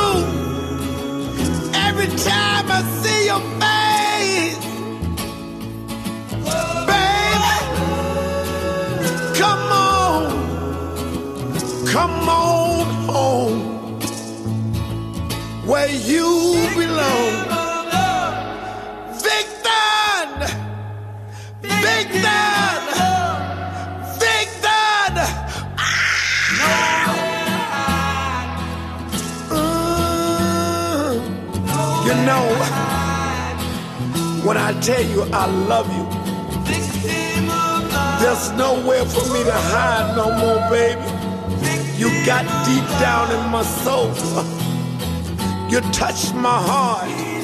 Every 1.73 2.07
time 2.07 2.65
I 2.71 2.81
see 3.01 3.25
your 3.25 3.41
face, 3.61 4.65
baby, 6.87 7.55
come 9.39 9.71
on. 9.71 10.23
Come 11.87 12.29
on 12.29 12.87
home 13.07 13.59
where 15.67 15.89
you 15.89 16.55
belong. 16.75 17.36
When 34.57 34.75
I 34.75 34.79
tell 34.81 35.03
you 35.03 35.21
I 35.31 35.45
love 35.45 35.87
you, 35.93 36.05
there's 38.19 38.51
nowhere 38.53 39.05
for 39.05 39.31
me 39.31 39.43
to 39.43 39.51
hide 39.53 40.15
no 40.15 40.31
more, 40.41 40.61
baby. 40.71 41.01
You 41.97 42.09
got 42.25 42.43
deep 42.65 42.87
down 42.99 43.31
in 43.31 43.51
my 43.51 43.63
soul. 43.63 44.11
You 45.69 45.81
touched 45.91 46.33
my 46.33 46.61
heart. 46.69 47.36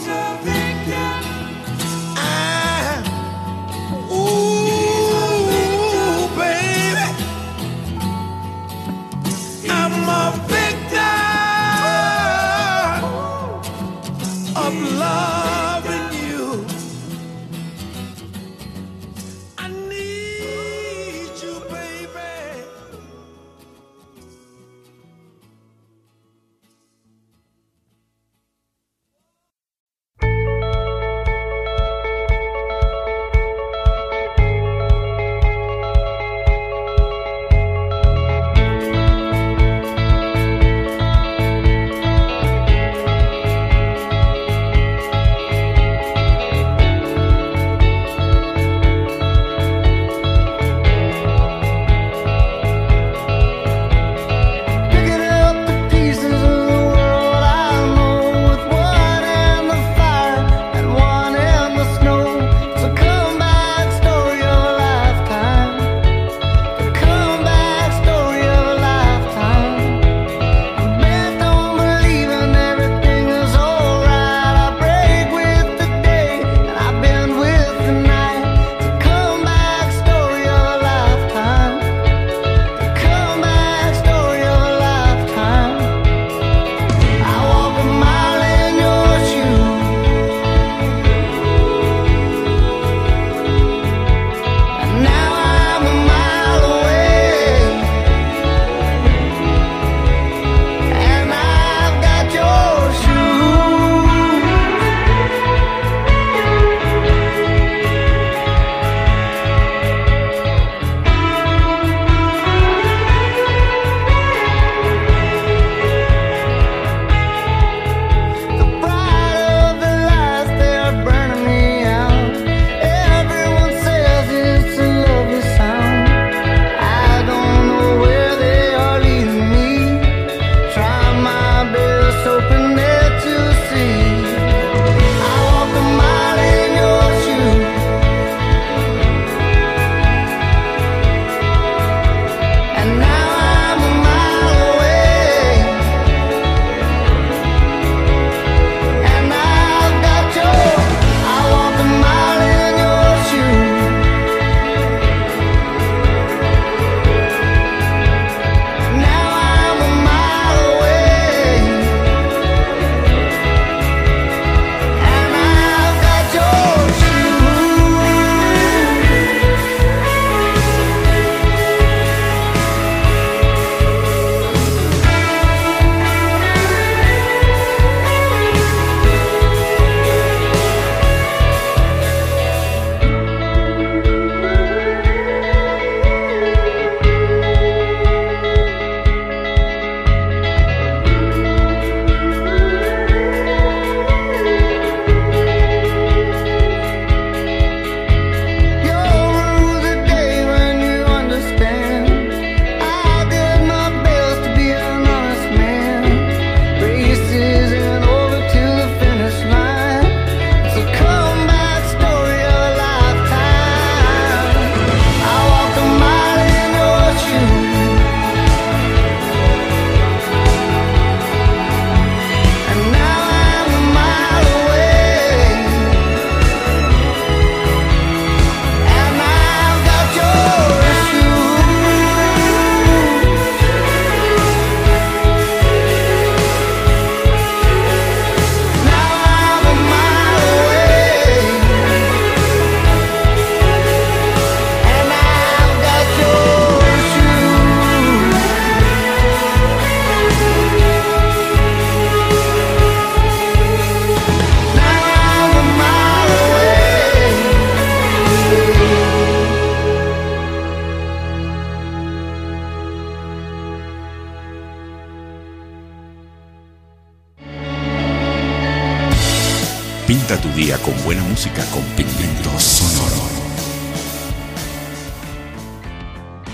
Día 270.55 270.77
con 270.83 270.93
buena 271.03 271.23
música 271.23 271.63
con 271.73 271.81
pigmento 271.95 272.49
sonoro. 272.59 273.23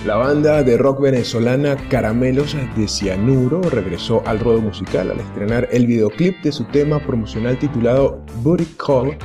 La 0.06 0.16
banda 0.16 0.64
de 0.64 0.78
rock 0.78 1.02
venezolana 1.02 1.76
Caramelos 1.90 2.56
de 2.78 2.88
Cianuro 2.88 3.62
regresó 3.62 4.24
al 4.26 4.40
ruedo 4.40 4.62
musical 4.62 5.12
al 5.12 5.20
estrenar 5.20 5.68
el 5.72 5.86
videoclip 5.86 6.42
de 6.42 6.54
su 6.54 6.64
tema 6.66 7.00
promocional 7.00 7.60
titulado 7.60 8.24
Booty 8.42 8.66
Call, 8.78 9.18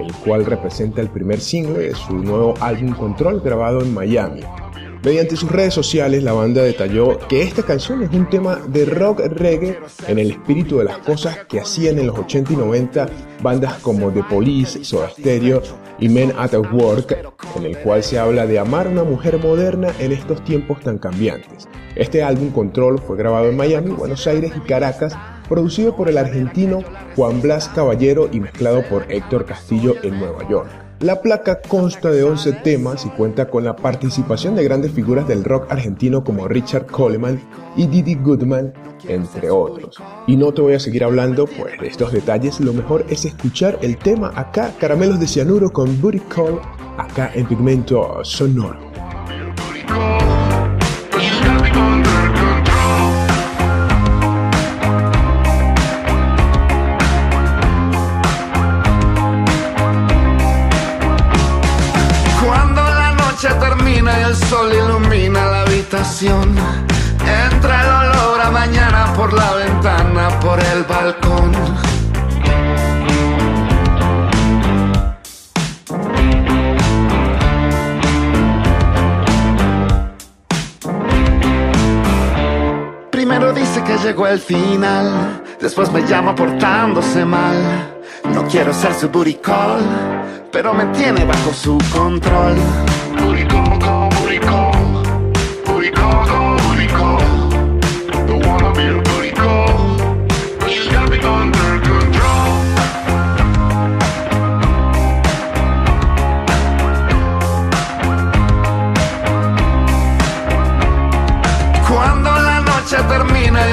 el 0.00 0.12
cual 0.24 0.44
representa 0.44 1.00
el 1.00 1.08
primer 1.08 1.38
single 1.38 1.78
de 1.78 1.94
su 1.94 2.14
nuevo 2.14 2.54
álbum 2.60 2.94
Control 2.94 3.40
grabado 3.40 3.80
en 3.80 3.94
Miami. 3.94 4.40
Mediante 5.06 5.36
sus 5.36 5.52
redes 5.52 5.72
sociales, 5.72 6.24
la 6.24 6.32
banda 6.32 6.64
detalló 6.64 7.16
que 7.28 7.42
esta 7.42 7.62
canción 7.62 8.02
es 8.02 8.10
un 8.10 8.28
tema 8.28 8.56
de 8.66 8.84
rock 8.86 9.20
reggae 9.20 9.78
en 10.08 10.18
el 10.18 10.32
espíritu 10.32 10.78
de 10.78 10.84
las 10.84 10.98
cosas 10.98 11.44
que 11.48 11.60
hacían 11.60 12.00
en 12.00 12.08
los 12.08 12.18
80 12.18 12.54
y 12.54 12.56
90 12.56 13.08
bandas 13.40 13.74
como 13.74 14.10
The 14.10 14.24
Police, 14.24 14.82
Soda 14.82 15.08
Stereo 15.10 15.62
y 16.00 16.08
Men 16.08 16.32
at 16.36 16.54
Work, 16.54 17.16
en 17.54 17.66
el 17.66 17.78
cual 17.78 18.02
se 18.02 18.18
habla 18.18 18.48
de 18.48 18.58
amar 18.58 18.88
a 18.88 18.90
una 18.90 19.04
mujer 19.04 19.38
moderna 19.38 19.92
en 20.00 20.10
estos 20.10 20.42
tiempos 20.42 20.80
tan 20.80 20.98
cambiantes. 20.98 21.68
Este 21.94 22.24
álbum 22.24 22.50
Control 22.50 22.98
fue 22.98 23.16
grabado 23.16 23.48
en 23.48 23.56
Miami, 23.56 23.92
Buenos 23.92 24.26
Aires 24.26 24.50
y 24.56 24.60
Caracas, 24.66 25.16
producido 25.48 25.94
por 25.94 26.08
el 26.08 26.18
argentino 26.18 26.80
Juan 27.14 27.40
Blas 27.40 27.68
Caballero 27.68 28.28
y 28.32 28.40
mezclado 28.40 28.82
por 28.88 29.06
Héctor 29.08 29.46
Castillo 29.46 29.94
en 30.02 30.18
Nueva 30.18 30.48
York. 30.50 30.85
La 31.00 31.20
placa 31.20 31.60
consta 31.60 32.10
de 32.10 32.22
11 32.22 32.52
temas 32.64 33.04
y 33.04 33.10
cuenta 33.10 33.48
con 33.48 33.64
la 33.64 33.76
participación 33.76 34.54
de 34.56 34.64
grandes 34.64 34.92
figuras 34.92 35.28
del 35.28 35.44
rock 35.44 35.70
argentino 35.70 36.24
como 36.24 36.48
Richard 36.48 36.86
Coleman 36.86 37.38
y 37.76 37.86
Didi 37.86 38.14
Goodman, 38.14 38.72
entre 39.06 39.50
otros. 39.50 39.98
Y 40.26 40.36
no 40.36 40.54
te 40.54 40.62
voy 40.62 40.72
a 40.72 40.80
seguir 40.80 41.04
hablando 41.04 41.46
pues 41.46 41.78
de 41.78 41.88
estos 41.88 42.12
detalles, 42.12 42.60
lo 42.60 42.72
mejor 42.72 43.04
es 43.10 43.26
escuchar 43.26 43.78
el 43.82 43.98
tema 43.98 44.32
acá, 44.34 44.72
Caramelos 44.80 45.20
de 45.20 45.26
Cianuro 45.26 45.70
con 45.70 46.00
Booty 46.00 46.20
Call, 46.20 46.58
acá 46.96 47.30
en 47.34 47.46
Pigmento 47.46 48.24
Sonoro. 48.24 48.80
Entra 66.06 67.82
el 67.82 67.88
olor 67.88 68.40
a 68.40 68.50
mañana 68.50 69.12
por 69.14 69.32
la 69.32 69.54
ventana, 69.54 70.38
por 70.40 70.58
el 70.60 70.84
balcón. 70.84 71.52
Primero 83.10 83.52
dice 83.52 83.82
que 83.82 83.98
llegó 83.98 84.28
el 84.28 84.38
final, 84.38 85.42
después 85.60 85.90
me 85.90 86.06
llama 86.06 86.36
portándose 86.36 87.24
mal. 87.24 87.56
No 88.32 88.46
quiero 88.46 88.72
ser 88.72 88.94
su 88.94 89.10
call, 89.42 89.80
pero 90.52 90.72
me 90.72 90.86
tiene 90.86 91.24
bajo 91.24 91.52
su 91.52 91.76
control. 91.92 92.56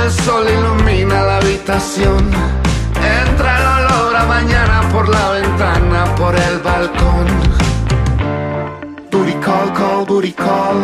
El 0.03 0.11
sol 0.11 0.45
ilumina 0.49 1.23
la 1.23 1.37
habitación, 1.37 2.29
entra 3.21 3.59
el 3.59 3.85
olor 3.85 4.15
a 4.15 4.25
mañana 4.25 4.81
por 4.91 5.07
la 5.07 5.29
ventana, 5.31 6.15
por 6.15 6.35
el 6.35 6.59
balcón. 6.59 7.27
Booty 9.11 9.33
call, 9.35 9.71
call, 9.73 10.05
booty 10.05 10.33
call. 10.33 10.77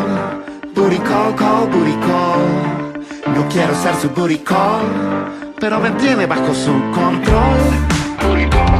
Booty 0.73 0.99
call, 0.99 1.35
call, 1.35 1.67
booty 1.67 1.97
call. 2.07 3.33
No 3.35 3.47
quiero 3.49 3.75
ser 3.83 3.95
su 3.95 4.09
booty 4.09 4.37
call, 4.39 4.87
pero 5.59 5.79
me 5.79 5.91
tiene 5.91 6.25
bajo 6.25 6.53
su 6.53 6.73
control. 6.91 7.59
Booty 8.21 8.47
call, 8.49 8.78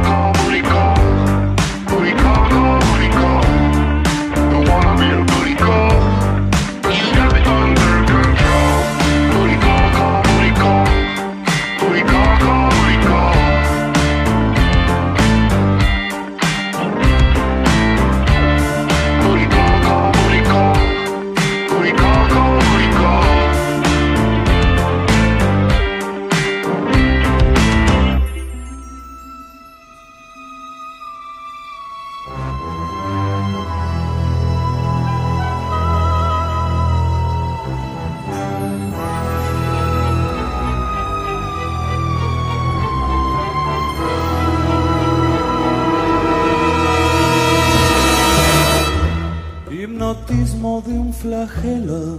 flagelo, 51.20 52.18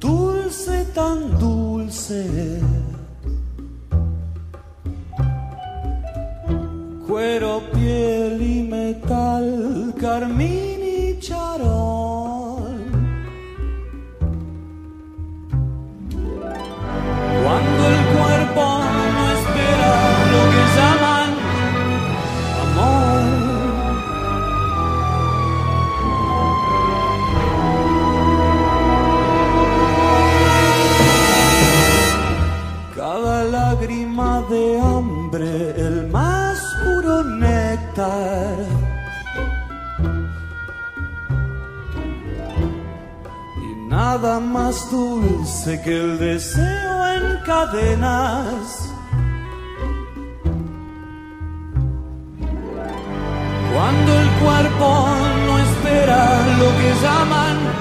dulce 0.00 0.86
tan 0.94 1.38
dulce. 1.38 2.24
Cuero, 7.06 7.62
piel 7.72 8.40
y 8.40 8.62
metal, 8.62 9.94
carmín 10.00 10.69
más 44.40 44.90
dulce 44.90 45.80
que 45.82 45.96
el 45.96 46.18
deseo 46.18 47.06
en 47.14 47.38
cadenas. 47.44 48.90
Cuando 53.72 54.20
el 54.20 54.28
cuerpo 54.42 55.08
no 55.46 55.58
espera 55.58 56.22
lo 56.58 56.68
que 56.78 56.90
llaman 57.02 57.79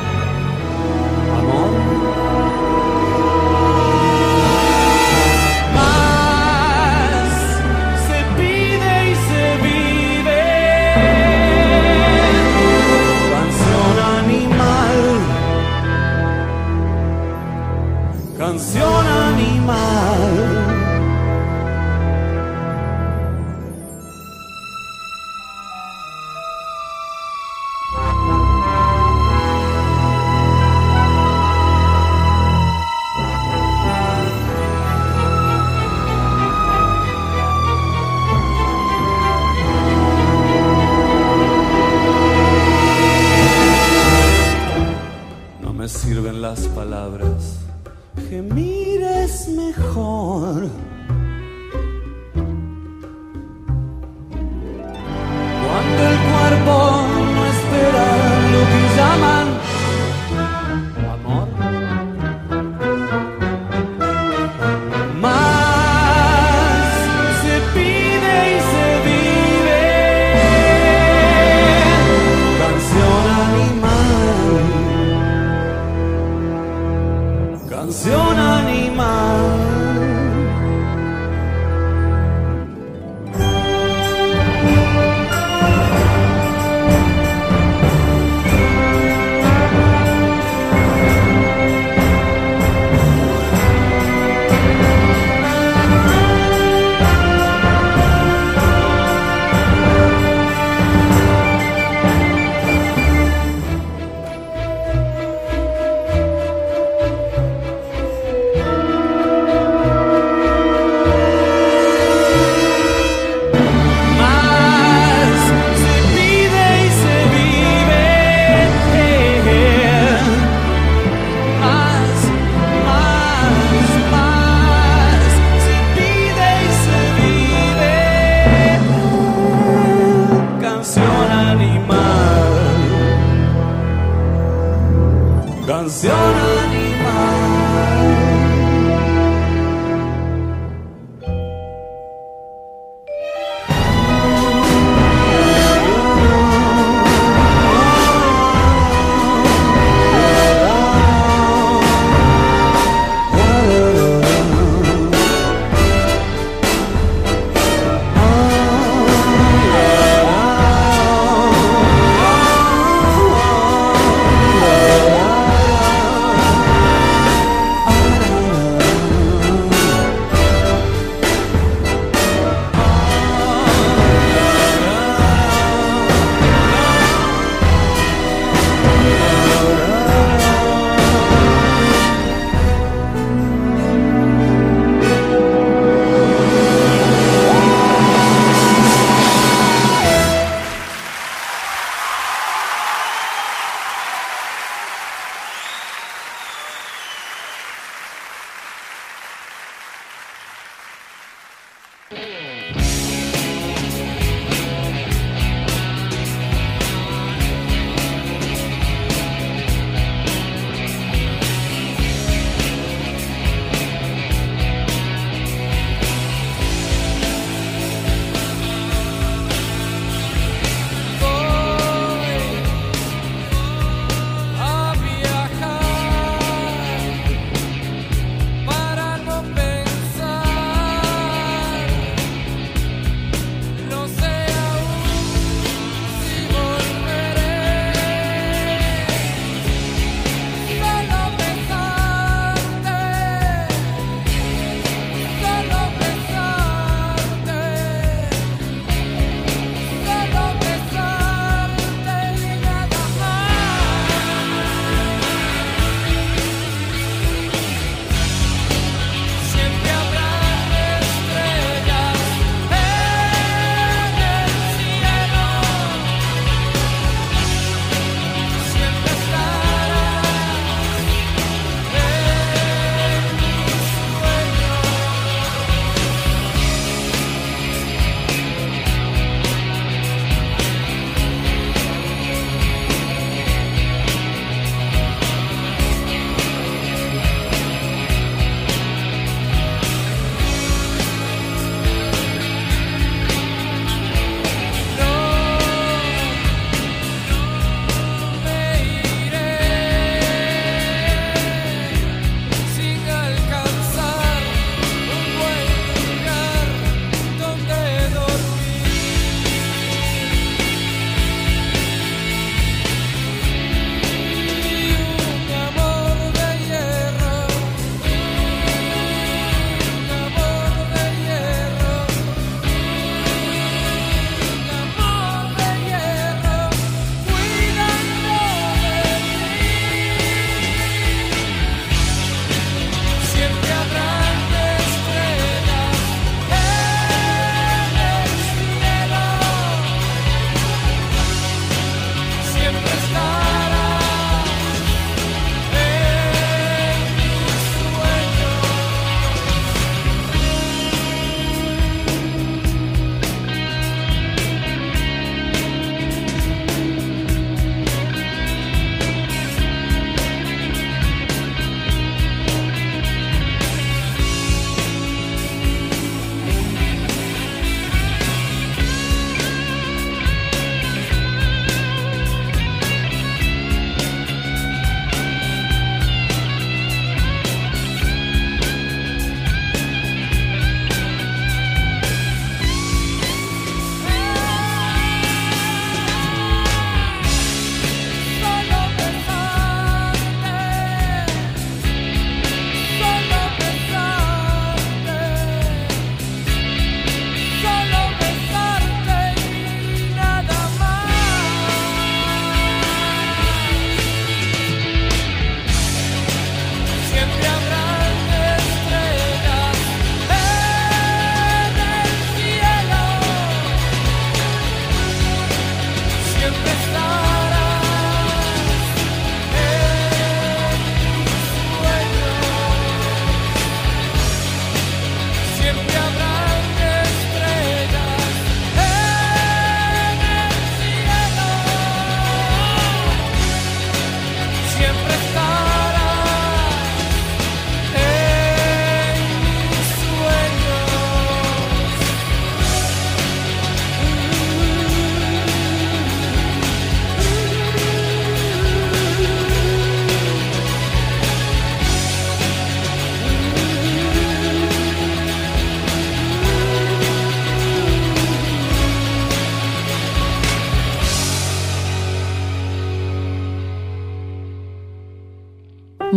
Canción 18.59 19.07
animal. 19.07 20.68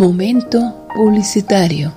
Momento 0.03 0.89
publicitario. 0.97 1.93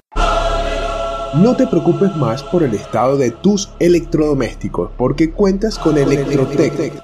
No 1.33 1.55
te 1.55 1.65
preocupes 1.65 2.15
más 2.15 2.43
por 2.43 2.61
el 2.61 2.75
estado 2.75 3.17
de 3.17 3.31
tus 3.31 3.71
electrodomésticos, 3.79 4.91
porque 4.95 5.31
cuentas 5.31 5.79
con 5.79 5.97
Electrotec. 5.97 7.01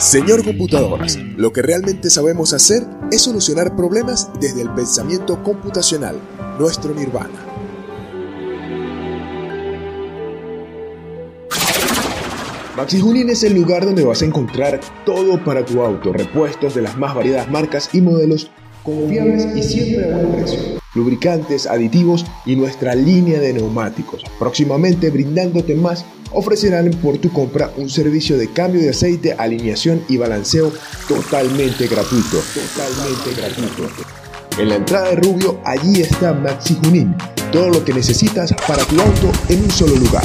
Señor 0.00 0.42
Computadoras, 0.42 1.18
lo 1.36 1.52
que 1.52 1.60
realmente 1.60 2.08
sabemos 2.08 2.54
hacer 2.54 2.86
es 3.12 3.20
solucionar 3.20 3.76
problemas 3.76 4.30
desde 4.40 4.62
el 4.62 4.70
pensamiento 4.70 5.42
computacional, 5.42 6.18
nuestro 6.58 6.94
nirvana. 6.94 7.28
Maxi 12.78 12.98
Junín 12.98 13.28
es 13.28 13.42
el 13.42 13.52
lugar 13.52 13.84
donde 13.84 14.02
vas 14.02 14.22
a 14.22 14.24
encontrar 14.24 14.80
todo 15.04 15.44
para 15.44 15.66
tu 15.66 15.82
auto, 15.82 16.14
repuestos 16.14 16.74
de 16.74 16.80
las 16.80 16.96
más 16.96 17.14
variadas 17.14 17.50
marcas 17.50 17.90
y 17.92 18.00
modelos 18.00 18.50
confiables 18.82 19.54
y 19.54 19.62
siempre 19.62 20.10
a 20.10 20.16
buen 20.16 20.32
precio. 20.32 20.79
Lubricantes, 20.94 21.66
aditivos 21.66 22.26
y 22.46 22.56
nuestra 22.56 22.94
línea 22.94 23.40
de 23.40 23.52
neumáticos. 23.52 24.24
Próximamente 24.38 25.10
brindándote 25.10 25.74
más, 25.74 26.04
ofrecerán 26.32 26.90
por 27.02 27.18
tu 27.18 27.32
compra 27.32 27.72
un 27.76 27.88
servicio 27.88 28.36
de 28.38 28.52
cambio 28.52 28.80
de 28.80 28.90
aceite, 28.90 29.34
alineación 29.38 30.02
y 30.08 30.16
balanceo 30.16 30.72
totalmente 31.08 31.86
gratuito. 31.86 32.42
Totalmente 32.54 33.40
gratuito. 33.40 33.88
En 34.58 34.68
la 34.68 34.76
entrada 34.76 35.10
de 35.10 35.16
Rubio, 35.16 35.60
allí 35.64 36.02
está 36.02 36.32
Maxi 36.32 36.76
Junín. 36.82 37.14
Todo 37.52 37.70
lo 37.70 37.84
que 37.84 37.92
necesitas 37.92 38.52
para 38.66 38.84
tu 38.84 39.00
auto 39.00 39.32
en 39.48 39.64
un 39.64 39.70
solo 39.70 39.96
lugar. 39.96 40.24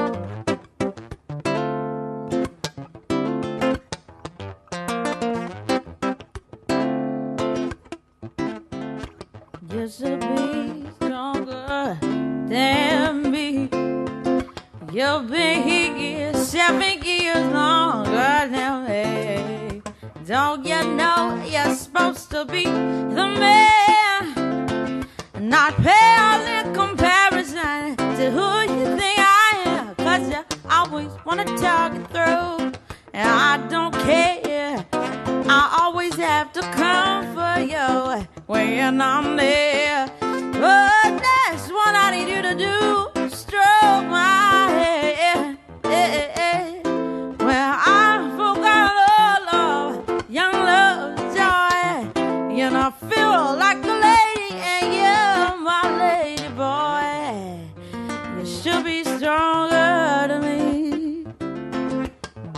to 22.45 22.51
be 22.51 22.63
the 22.63 23.27
man? 23.43 25.05
Not 25.39 25.75
pale 25.75 26.41
in 26.57 26.73
comparison 26.73 27.95
to 27.97 28.31
who 28.31 28.61
you 28.61 28.85
think 28.97 29.19
I 29.19 29.63
am. 29.65 29.95
Cause 29.95 30.27
you 30.27 30.43
always 30.69 31.11
wanna 31.25 31.45
talk 31.57 31.93
it 31.93 32.07
through. 32.07 32.71
And 33.13 33.29
I 33.29 33.57
don't 33.69 33.93
care. 33.93 34.85
I 34.93 35.77
always 35.81 36.15
have 36.15 36.51
to 36.53 36.61
come 36.61 37.25
for 37.35 37.61
you 37.61 38.25
when 38.47 39.01
I'm 39.01 39.35
there. 39.35 40.07
But 40.19 41.11
that's 41.25 41.69
what 41.69 41.93
I 41.95 42.11
need 42.11 42.29
you 42.33 42.41
to 42.41 42.55
do. 42.55 43.10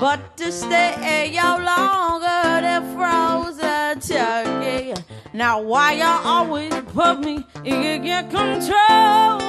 But 0.03 0.35
to 0.35 0.51
stay 0.51 1.38
out 1.38 1.61
longer 1.63 2.61
than 2.61 2.93
frozen 2.93 4.01
turkey. 4.01 4.93
Now 5.31 5.61
why 5.61 5.93
you 5.93 6.03
always 6.03 6.73
put 6.91 7.21
me 7.21 7.45
in 7.63 8.03
your 8.03 8.23
control? 8.23 9.39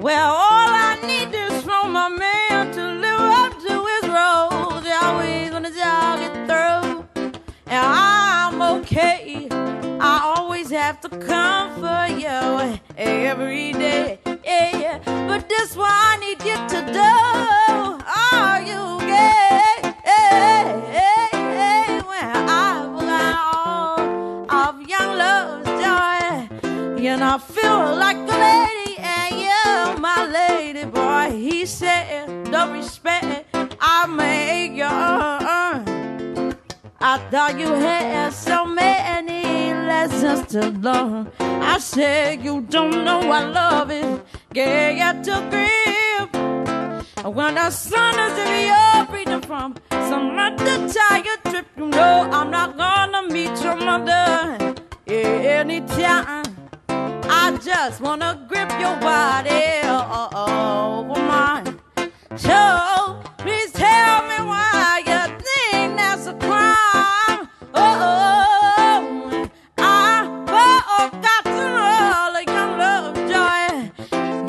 Well, 0.00 0.30
all 0.30 0.70
I 0.88 0.96
need 1.04 1.34
is 1.34 1.62
for 1.64 1.86
my 1.86 2.08
man 2.08 2.72
to 2.72 2.82
live 3.04 3.20
up 3.20 3.52
to 3.66 3.74
his 3.92 4.08
roles. 4.08 4.86
Always 5.02 5.50
gonna 5.50 5.70
jog 5.70 6.20
it 6.20 6.34
through, 6.48 7.04
and 7.66 7.84
I'm 7.86 8.62
okay. 8.80 9.48
I 10.00 10.34
always 10.34 10.70
have 10.70 10.98
to 11.02 11.10
come 11.10 11.74
for 11.74 12.06
you 12.08 12.80
every 12.96 13.74
day. 13.74 14.18
Yeah, 14.24 14.98
but 15.28 15.46
this 15.50 15.76
one 15.76 15.90
I 15.90 16.16
need 16.16 16.42
you 16.42 16.56
to 16.56 16.92
do. 16.94 18.01
And 27.22 27.30
I 27.30 27.38
feel 27.38 27.96
like 27.96 28.16
a 28.16 28.38
lady, 28.48 28.98
and 28.98 29.30
you're 29.46 30.00
my 30.00 30.26
lady 30.26 30.84
boy. 30.84 31.30
He 31.30 31.66
said, 31.66 32.28
"The 32.52 32.62
respect 32.72 33.24
it. 33.24 33.46
I 33.80 34.06
make 34.06 34.72
you 34.82 34.92
earn." 35.58 36.56
I 37.00 37.18
thought 37.30 37.58
you 37.58 37.70
had 37.86 38.32
so 38.32 38.64
many 38.64 39.72
lessons 39.90 40.40
to 40.52 40.60
learn. 40.86 41.30
I 41.74 41.78
said 41.78 42.44
you 42.44 42.60
don't 42.62 43.04
know 43.04 43.20
what 43.30 43.44
love 43.60 43.90
is. 43.90 44.20
Get 44.52 44.96
you 45.02 45.12
to 45.26 45.34
grip. 45.52 46.30
When 47.36 47.54
the 47.54 47.70
sun 47.70 48.14
is 48.26 48.36
in 48.44 48.52
your 48.72 49.06
freedom 49.10 49.40
from 49.42 49.68
some 50.10 50.38
other 50.46 50.76
tired 50.94 51.40
trip, 51.48 51.66
you 51.76 51.86
know 51.86 52.28
I'm 52.36 52.50
not 52.50 52.76
gonna 52.76 53.22
meet 53.34 53.54
your 53.62 53.76
mother 53.76 54.74
anytime. 55.06 56.61
I 57.34 57.56
just 57.56 58.00
wanna 58.02 58.44
grip 58.46 58.70
your 58.78 58.96
body 58.96 59.80
over 59.88 61.20
mine. 61.32 61.80
So 62.36 62.58
please 63.38 63.72
tell 63.72 64.22
me 64.30 64.38
why 64.50 65.02
you 65.10 65.20
think 65.42 65.96
that's 65.96 66.26
a 66.26 66.34
crime. 66.34 67.48
Oh, 67.74 69.48
I 69.78 70.26
forgot 70.54 71.42
to 71.56 71.64
know 71.76 72.30
like 72.36 72.50
your 72.58 72.70
love 72.82 73.16
joy. 73.32 73.64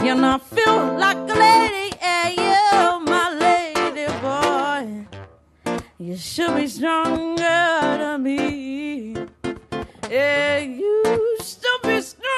And 0.10 0.26
I 0.26 0.38
feel 0.38 0.80
like 1.06 1.18
a 1.18 1.36
lady, 1.46 1.88
and 2.02 2.36
you're 2.38 3.00
my 3.14 3.28
lady 3.46 4.08
boy. 4.22 4.84
You 5.98 6.16
should 6.18 6.54
be 6.56 6.68
stronger 6.68 7.64
than 8.02 8.24
me. 8.24 9.16
Yeah, 10.10 10.60
you 10.60 11.38
should 11.42 11.82
be 11.84 12.02
stronger 12.02 12.33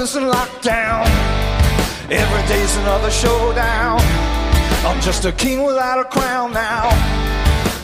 America's 0.00 0.16
in 0.16 0.24
lockdown. 0.24 1.04
Every 2.10 2.48
day's 2.48 2.74
another 2.78 3.10
showdown. 3.10 4.00
I'm 4.86 4.98
just 5.02 5.26
a 5.26 5.32
king 5.32 5.62
without 5.62 5.98
a 5.98 6.04
crown 6.04 6.54
now. 6.54 6.88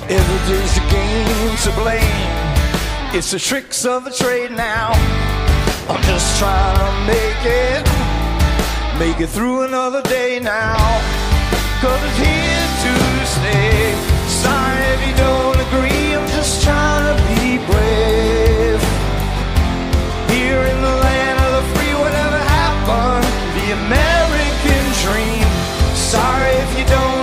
Every 0.08 0.40
day's 0.48 0.76
a 0.78 0.84
game 0.90 1.56
to 1.64 1.70
blame. 1.72 3.12
It's 3.14 3.32
the 3.32 3.38
tricks 3.38 3.84
of 3.84 4.04
the 4.04 4.10
trade 4.10 4.52
now. 4.52 4.92
I'm 5.90 6.02
just 6.04 6.38
trying 6.38 6.78
to 6.78 6.92
make 7.12 7.42
it, 7.44 7.84
make 8.98 9.20
it 9.20 9.28
through 9.28 9.64
another 9.64 10.00
day 10.00 10.40
now. 10.40 10.76
Cause 11.82 12.00
it's 12.02 12.16
here 12.16 12.66
to 12.84 13.26
stay. 13.26 13.94
Sorry 14.42 14.80
if 14.94 15.08
you 15.08 15.14
don't 15.16 15.60
agree, 15.66 16.14
I'm 16.14 16.26
just 16.28 16.62
trying 16.64 17.14
to 17.14 17.22
be 17.28 17.58
brave. 17.66 18.55
American 23.76 24.84
dream. 25.04 25.46
Sorry 25.94 26.52
if 26.64 26.78
you 26.78 26.84
don't 26.86 27.15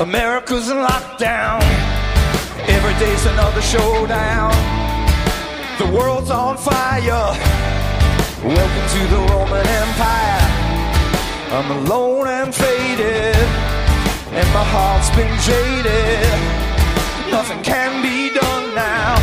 America's 0.00 0.70
in 0.70 0.76
lockdown. 0.76 1.60
Every 2.68 2.94
day's 3.04 3.26
another 3.26 3.60
showdown. 3.60 4.52
The 5.78 5.90
world's 5.92 6.30
on 6.30 6.56
fire. 6.56 7.34
Welcome 8.44 8.86
to 8.94 9.00
the 9.10 9.20
Roman 9.32 9.66
Empire. 9.66 10.46
I'm 11.50 11.70
alone 11.82 12.28
and 12.28 12.54
faded, 12.54 13.34
and 14.38 14.48
my 14.54 14.62
heart's 14.70 15.10
been 15.18 15.34
jaded. 15.42 16.38
Nothing 17.32 17.60
can 17.64 18.00
be 18.00 18.32
done 18.32 18.74
now, 18.76 19.16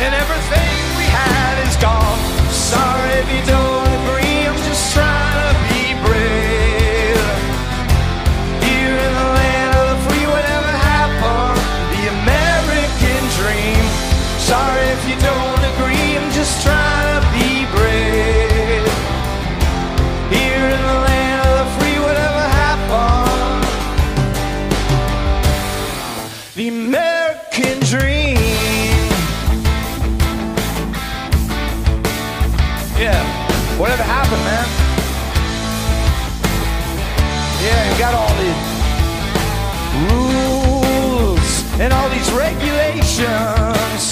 and 0.00 0.14
everything 0.14 0.72
we 0.96 1.04
had 1.04 1.68
is 1.68 1.76
gone. 1.76 2.18
Sorry 2.50 3.10
if 3.20 3.28
you 3.30 3.52
don't 3.52 3.81
and 41.82 41.92
all 41.92 42.08
these 42.10 42.30
regulations. 42.30 44.02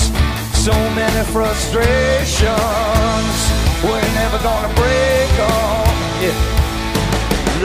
So 0.66 0.74
many 0.98 1.22
frustrations. 1.30 2.50
We're 3.84 4.10
never 4.20 4.38
gonna 4.42 4.74
break 4.74 5.30
them. 5.38 5.94
Yeah. 6.22 6.34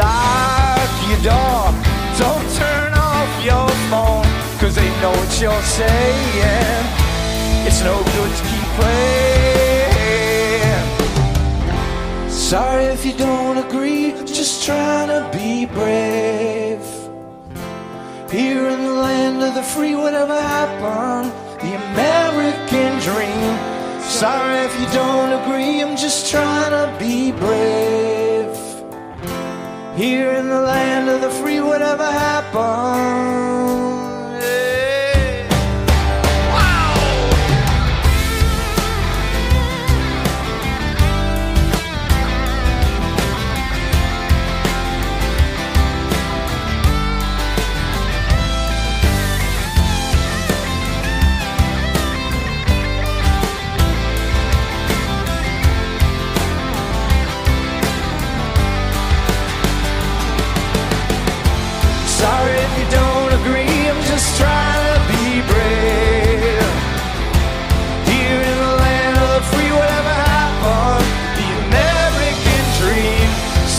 Lock 0.02 0.92
your 1.10 1.22
door. 1.32 1.74
Don't 2.22 2.48
turn 2.62 2.94
off 2.94 3.32
your 3.44 3.68
phone. 3.90 4.28
Cause 4.60 4.76
they 4.76 4.90
know 5.02 5.14
what 5.20 5.32
you're 5.42 5.68
saying. 5.80 6.86
It's 7.66 7.82
no 7.82 7.96
good 8.16 8.32
to 8.38 8.44
keep 8.52 8.68
playing. 8.80 9.66
Sorry 12.30 12.86
if 12.86 13.04
you 13.04 13.14
don't 13.18 13.58
agree, 13.58 14.14
just 14.26 14.64
trying 14.66 15.08
to 15.08 15.28
be 15.36 15.66
brave. 15.66 16.95
Here 18.36 18.68
in 18.68 18.84
the 18.84 18.96
land 18.96 19.42
of 19.42 19.56
the 19.56 19.64
free, 19.64 19.96
whatever 19.96 20.38
happened, 20.38 21.32
the 21.62 21.74
American 21.92 23.00
dream. 23.00 24.02
Sorry 24.02 24.60
if 24.60 24.78
you 24.78 24.88
don't 24.88 25.42
agree, 25.42 25.82
I'm 25.82 25.96
just 25.96 26.30
trying 26.30 26.72
to 26.72 26.94
be 27.00 27.32
brave. 27.32 28.54
Here 29.96 30.32
in 30.32 30.50
the 30.50 30.60
land 30.60 31.08
of 31.08 31.22
the 31.22 31.30
free, 31.30 31.62
whatever 31.62 32.04
happens. 32.04 34.05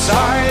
Sorry 0.06 0.45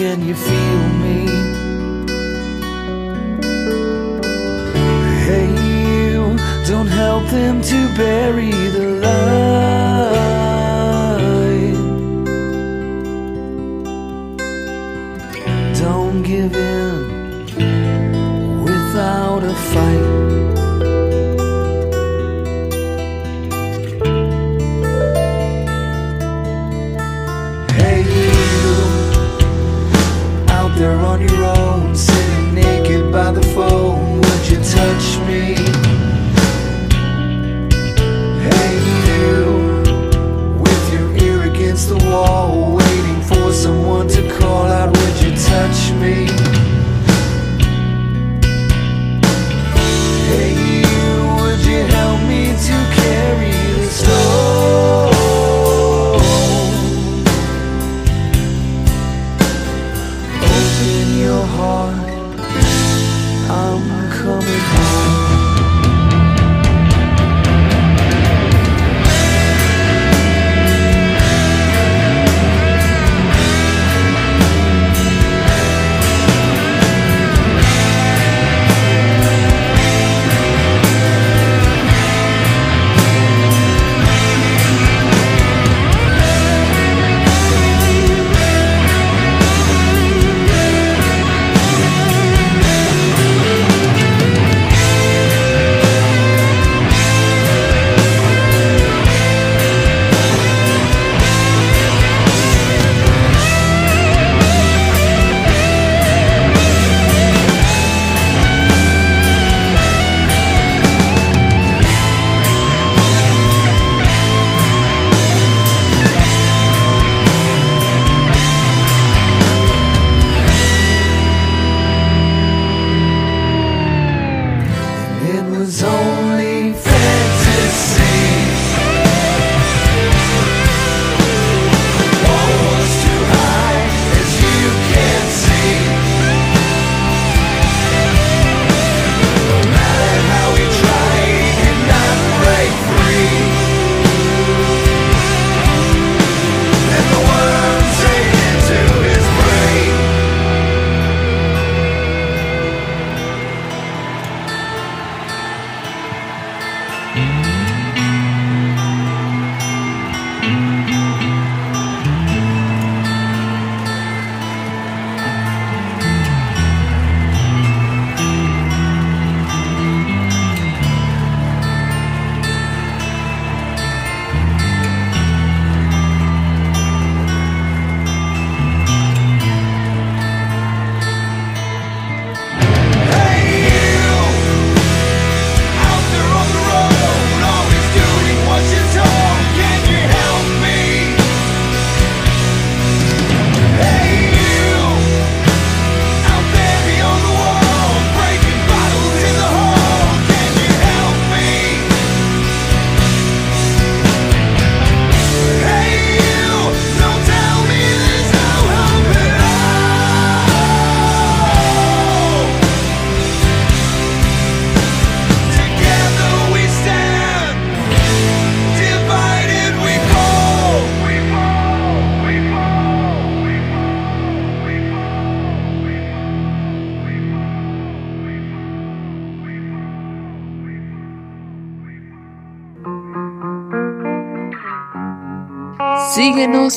Can 0.00 0.26
you 0.26 0.34
feel 0.34 0.59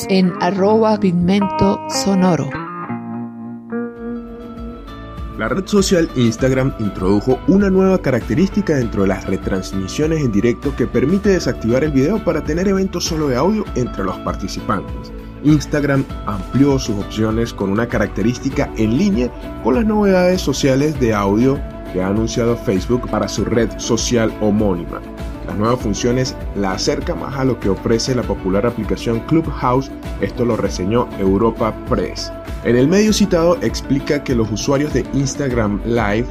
En 0.08 0.32
arroba 0.40 0.98
sonoro. 1.88 2.50
La 5.38 5.48
red 5.48 5.66
social 5.66 6.08
Instagram 6.16 6.74
introdujo 6.80 7.38
una 7.46 7.70
nueva 7.70 7.98
característica 7.98 8.74
dentro 8.74 9.02
de 9.02 9.08
las 9.08 9.24
retransmisiones 9.26 10.20
en 10.20 10.32
directo 10.32 10.74
que 10.74 10.88
permite 10.88 11.28
desactivar 11.28 11.84
el 11.84 11.92
video 11.92 12.22
para 12.24 12.42
tener 12.42 12.66
eventos 12.66 13.04
solo 13.04 13.28
de 13.28 13.36
audio 13.36 13.64
entre 13.76 14.02
los 14.02 14.16
participantes. 14.18 15.12
Instagram 15.44 16.04
amplió 16.26 16.76
sus 16.80 16.96
opciones 16.96 17.52
con 17.52 17.70
una 17.70 17.86
característica 17.86 18.72
en 18.76 18.98
línea 18.98 19.30
con 19.62 19.76
las 19.76 19.84
novedades 19.84 20.40
sociales 20.40 20.98
de 20.98 21.14
audio 21.14 21.60
que 21.92 22.02
ha 22.02 22.08
anunciado 22.08 22.56
Facebook 22.56 23.08
para 23.10 23.28
su 23.28 23.44
red 23.44 23.70
social 23.78 24.36
homónima. 24.40 25.00
Las 25.46 25.56
nuevas 25.56 25.80
funciones 25.80 26.36
la 26.56 26.72
acerca 26.72 27.14
más 27.14 27.36
a 27.36 27.44
lo 27.44 27.60
que 27.60 27.68
ofrece 27.68 28.14
la 28.14 28.22
popular 28.22 28.66
aplicación 28.66 29.20
Clubhouse, 29.20 29.90
esto 30.20 30.44
lo 30.44 30.56
reseñó 30.56 31.08
Europa 31.18 31.74
Press. 31.88 32.32
En 32.64 32.76
el 32.76 32.88
medio 32.88 33.12
citado 33.12 33.58
explica 33.60 34.24
que 34.24 34.34
los 34.34 34.50
usuarios 34.50 34.94
de 34.94 35.04
Instagram 35.12 35.82
Live 35.84 36.26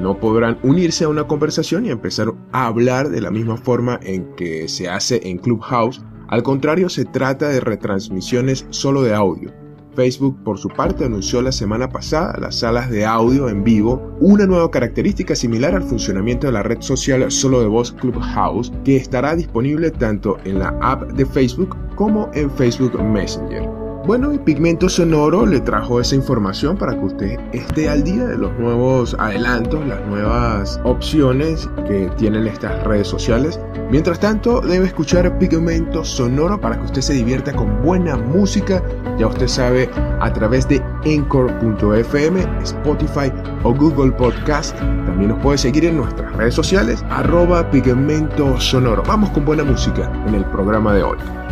no 0.00 0.18
podrán 0.18 0.58
unirse 0.62 1.04
a 1.04 1.08
una 1.08 1.24
conversación 1.24 1.86
y 1.86 1.90
empezar 1.90 2.32
a 2.52 2.66
hablar 2.66 3.10
de 3.10 3.20
la 3.20 3.30
misma 3.30 3.56
forma 3.56 4.00
en 4.02 4.34
que 4.34 4.68
se 4.68 4.88
hace 4.88 5.20
en 5.28 5.38
Clubhouse. 5.38 6.02
Al 6.28 6.42
contrario, 6.42 6.88
se 6.88 7.04
trata 7.04 7.48
de 7.48 7.60
retransmisiones 7.60 8.66
solo 8.70 9.02
de 9.02 9.14
audio. 9.14 9.63
Facebook, 9.94 10.36
por 10.44 10.58
su 10.58 10.68
parte, 10.68 11.04
anunció 11.04 11.42
la 11.42 11.52
semana 11.52 11.88
pasada 11.88 12.38
las 12.40 12.56
salas 12.56 12.90
de 12.90 13.04
audio 13.04 13.48
en 13.48 13.64
vivo, 13.64 14.16
una 14.20 14.46
nueva 14.46 14.70
característica 14.70 15.34
similar 15.34 15.74
al 15.74 15.82
funcionamiento 15.82 16.46
de 16.46 16.52
la 16.52 16.62
red 16.62 16.80
social 16.80 17.30
solo 17.30 17.60
de 17.60 17.66
voz 17.66 17.92
Clubhouse, 17.92 18.72
que 18.84 18.96
estará 18.96 19.34
disponible 19.36 19.90
tanto 19.90 20.38
en 20.44 20.58
la 20.58 20.76
app 20.80 21.02
de 21.12 21.26
Facebook 21.26 21.76
como 21.94 22.30
en 22.34 22.50
Facebook 22.50 23.00
Messenger. 23.02 23.83
Bueno, 24.06 24.34
y 24.34 24.38
Pigmento 24.38 24.90
Sonoro 24.90 25.46
le 25.46 25.60
trajo 25.60 25.98
esa 25.98 26.14
información 26.14 26.76
para 26.76 26.92
que 26.92 27.06
usted 27.06 27.38
esté 27.54 27.88
al 27.88 28.04
día 28.04 28.26
de 28.26 28.36
los 28.36 28.52
nuevos 28.58 29.16
adelantos, 29.18 29.86
las 29.86 30.06
nuevas 30.06 30.78
opciones 30.84 31.66
que 31.88 32.10
tienen 32.18 32.46
estas 32.46 32.84
redes 32.84 33.08
sociales. 33.08 33.58
Mientras 33.90 34.20
tanto, 34.20 34.60
debe 34.60 34.88
escuchar 34.88 35.38
Pigmento 35.38 36.04
Sonoro 36.04 36.60
para 36.60 36.76
que 36.76 36.84
usted 36.84 37.00
se 37.00 37.14
divierta 37.14 37.54
con 37.54 37.82
buena 37.82 38.14
música, 38.18 38.82
ya 39.18 39.26
usted 39.26 39.48
sabe, 39.48 39.88
a 40.20 40.30
través 40.34 40.68
de 40.68 40.82
Encore.fm, 41.04 42.46
Spotify 42.62 43.32
o 43.62 43.72
Google 43.72 44.12
Podcast. 44.12 44.78
También 44.78 45.30
nos 45.30 45.42
puede 45.42 45.56
seguir 45.56 45.86
en 45.86 45.96
nuestras 45.96 46.30
redes 46.36 46.54
sociales, 46.54 47.02
arroba 47.08 47.70
Pigmento 47.70 48.60
Sonoro. 48.60 49.02
Vamos 49.06 49.30
con 49.30 49.46
buena 49.46 49.64
música 49.64 50.12
en 50.26 50.34
el 50.34 50.44
programa 50.44 50.92
de 50.92 51.04
hoy. 51.04 51.43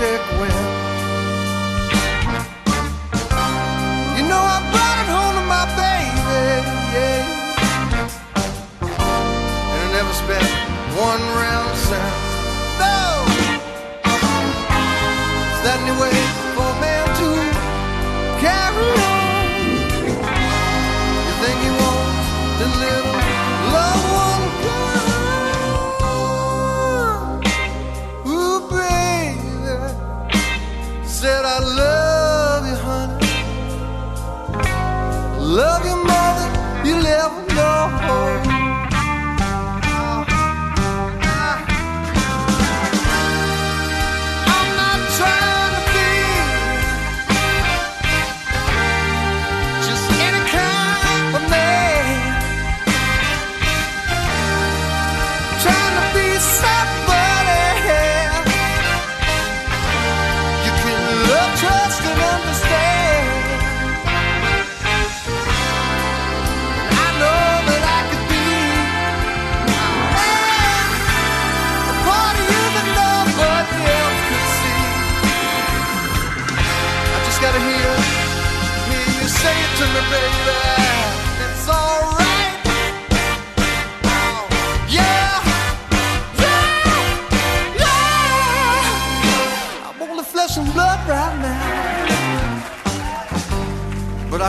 check 0.00 0.40
when 0.40 0.69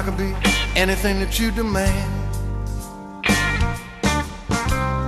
I 0.02 0.04
can 0.04 0.18
be 0.18 0.34
anything 0.76 1.20
that 1.20 1.38
you 1.40 1.52
demand. 1.52 2.12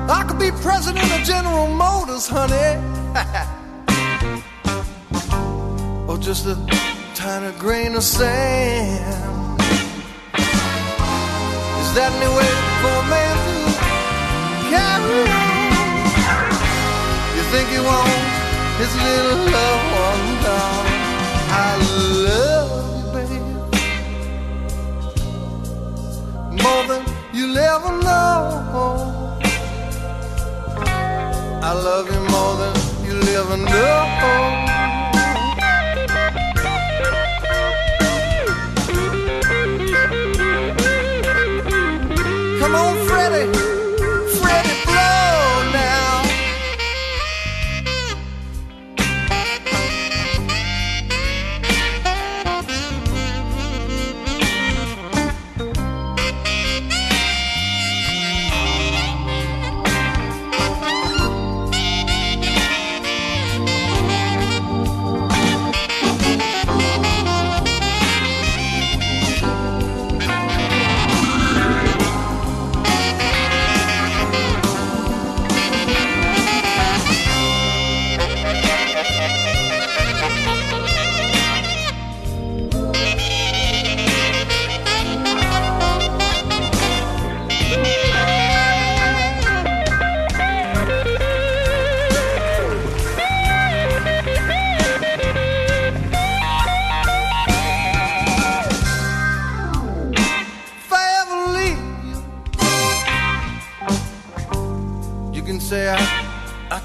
I 0.08 0.24
could 0.28 0.38
be 0.38 0.52
president 0.62 1.12
of 1.12 1.22
General 1.26 1.68
Motors, 1.68 2.28
honey. 2.30 2.78
or 6.08 6.20
just 6.20 6.46
a 6.46 6.54
tiny 7.16 7.58
grain 7.58 7.96
of 7.96 8.04
sand. 8.04 9.60
Is 11.82 11.90
that 11.98 12.12
any 12.14 12.30
way 12.38 12.54
for 12.82 12.94
a 12.94 13.06
man 13.10 13.36
to 13.48 13.56
carry 14.70 15.26
on? 15.26 15.58
You 17.34 17.44
think 17.50 17.66
he 17.70 17.80
wants 17.82 18.78
his 18.78 18.94
little 19.02 19.42
love? 19.52 19.93
you'll 27.44 27.58
ever 27.58 27.92
know. 28.04 29.38
I 31.62 31.74
love 31.74 32.06
you 32.14 32.22
more 32.34 32.54
than 32.62 32.74
you'll 33.06 33.30
ever 33.40 33.58
know. 33.58 33.98
Come 42.60 42.76
on, 42.76 43.08
Freddie. 43.08 43.63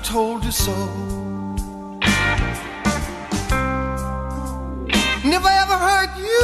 told 0.09 0.43
you 0.43 0.51
so. 0.51 0.73
Never 5.23 5.51
ever 5.63 5.77
hurt 5.87 6.13
you. 6.17 6.41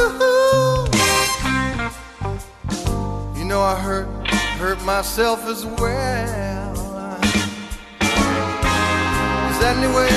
You 3.35 3.45
know 3.45 3.61
I 3.61 3.75
hurt, 3.81 4.07
hurt 4.59 4.79
myself 4.83 5.47
as 5.47 5.65
well. 5.65 6.73
Is 9.49 9.57
that 9.61 9.75
any 9.77 9.91
way 9.97 10.13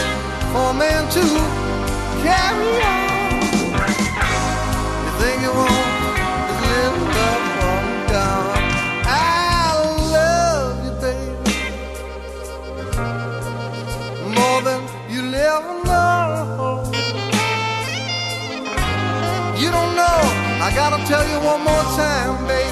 for 0.52 0.64
a 0.68 0.74
man 0.74 1.08
to 1.16 1.24
carry 2.22 2.82
on? 2.84 3.08
You 5.04 5.12
think 5.22 5.40
you 5.40 5.52
won't? 5.54 5.77
gotta 20.90 21.04
tell 21.06 21.28
you 21.28 21.38
one 21.44 21.62
more 21.64 21.82
time, 21.96 22.46
baby. 22.46 22.67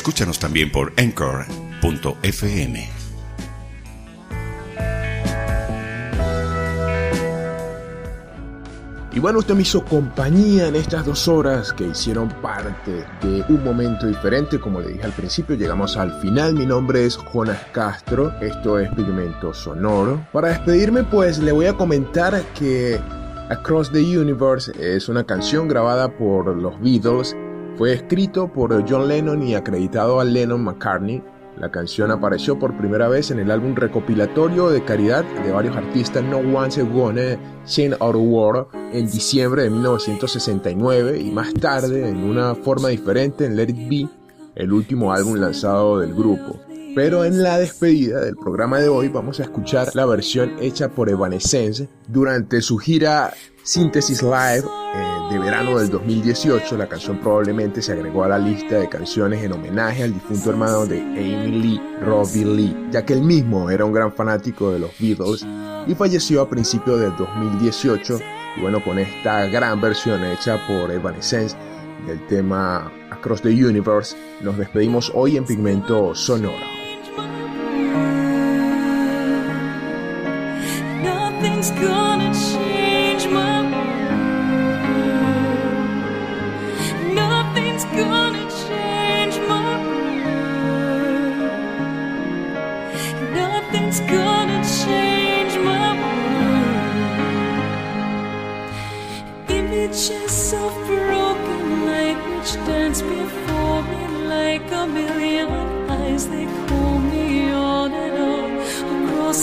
Escúchanos 0.00 0.38
también 0.38 0.72
por 0.72 0.94
anchor.fm. 0.96 2.88
Y 9.12 9.18
bueno, 9.18 9.40
usted 9.40 9.54
me 9.54 9.60
hizo 9.60 9.84
compañía 9.84 10.68
en 10.68 10.76
estas 10.76 11.04
dos 11.04 11.28
horas 11.28 11.74
que 11.74 11.88
hicieron 11.88 12.30
parte 12.40 13.04
de 13.20 13.44
un 13.50 13.62
momento 13.62 14.06
diferente. 14.06 14.58
Como 14.58 14.80
le 14.80 14.94
dije 14.94 15.04
al 15.04 15.12
principio, 15.12 15.54
llegamos 15.54 15.98
al 15.98 16.18
final. 16.22 16.54
Mi 16.54 16.64
nombre 16.64 17.04
es 17.04 17.18
Jonas 17.18 17.60
Castro. 17.70 18.32
Esto 18.40 18.78
es 18.78 18.88
Pigmento 18.94 19.52
Sonoro. 19.52 20.26
Para 20.32 20.48
despedirme, 20.48 21.02
pues 21.02 21.40
le 21.40 21.52
voy 21.52 21.66
a 21.66 21.74
comentar 21.74 22.42
que 22.58 22.98
Across 23.50 23.92
the 23.92 24.18
Universe 24.18 24.72
es 24.78 25.10
una 25.10 25.24
canción 25.24 25.68
grabada 25.68 26.16
por 26.16 26.56
los 26.56 26.80
Beatles. 26.80 27.36
Fue 27.80 27.94
escrito 27.94 28.52
por 28.52 28.86
John 28.86 29.08
Lennon 29.08 29.42
y 29.42 29.54
acreditado 29.54 30.20
a 30.20 30.24
Lennon 30.26 30.62
McCartney. 30.62 31.22
La 31.56 31.70
canción 31.70 32.10
apareció 32.10 32.58
por 32.58 32.76
primera 32.76 33.08
vez 33.08 33.30
en 33.30 33.38
el 33.38 33.50
álbum 33.50 33.74
recopilatorio 33.74 34.68
de 34.68 34.84
caridad 34.84 35.24
de 35.24 35.50
varios 35.50 35.74
artistas 35.74 36.22
No 36.22 36.40
One's 36.40 36.78
Gonna 36.92 37.38
Sing 37.64 37.94
Our 37.98 38.16
War 38.16 38.66
en 38.92 39.10
diciembre 39.10 39.62
de 39.62 39.70
1969 39.70 41.20
y 41.20 41.30
más 41.30 41.54
tarde 41.54 42.06
en 42.06 42.18
una 42.18 42.54
forma 42.54 42.90
diferente 42.90 43.46
en 43.46 43.56
Let 43.56 43.70
It 43.70 43.88
Be, 43.88 44.08
el 44.56 44.74
último 44.74 45.14
álbum 45.14 45.36
lanzado 45.36 46.00
del 46.00 46.14
grupo. 46.14 46.60
Pero 46.94 47.24
en 47.24 47.42
la 47.42 47.56
despedida 47.56 48.20
del 48.20 48.36
programa 48.36 48.78
de 48.78 48.90
hoy 48.90 49.08
vamos 49.08 49.40
a 49.40 49.44
escuchar 49.44 49.88
la 49.94 50.04
versión 50.04 50.52
hecha 50.60 50.90
por 50.90 51.08
Evanescence 51.08 51.88
durante 52.08 52.60
su 52.60 52.76
gira 52.76 53.32
Synthesis 53.62 54.22
Live 54.22 54.64
de 55.30 55.38
verano 55.38 55.78
del 55.78 55.88
2018. 55.90 56.76
La 56.76 56.88
canción 56.88 57.18
probablemente 57.18 57.80
se 57.80 57.92
agregó 57.92 58.24
a 58.24 58.28
la 58.28 58.38
lista 58.38 58.76
de 58.76 58.88
canciones 58.88 59.42
en 59.44 59.52
homenaje 59.52 60.02
al 60.02 60.12
difunto 60.12 60.50
hermano 60.50 60.86
de 60.86 61.00
Amy 61.00 61.62
Lee, 61.62 61.80
Robbie 62.02 62.44
Lee, 62.44 62.76
ya 62.90 63.04
que 63.04 63.12
él 63.12 63.22
mismo 63.22 63.70
era 63.70 63.84
un 63.84 63.92
gran 63.92 64.12
fanático 64.12 64.72
de 64.72 64.80
los 64.80 64.90
Beatles 64.98 65.46
y 65.86 65.94
falleció 65.94 66.42
a 66.42 66.48
principios 66.48 67.00
del 67.00 67.16
2018. 67.16 68.18
Y 68.56 68.60
bueno, 68.60 68.82
con 68.82 68.98
esta 68.98 69.46
gran 69.46 69.80
versión 69.80 70.24
hecha 70.24 70.58
por 70.66 70.90
Evanescence 70.90 71.56
del 72.06 72.26
tema 72.26 72.92
Across 73.10 73.42
the 73.42 73.50
Universe, 73.50 74.16
nos 74.40 74.58
despedimos 74.58 75.12
hoy 75.14 75.36
en 75.36 75.44
Pigmento 75.44 76.14
Sonoro. 76.14 76.79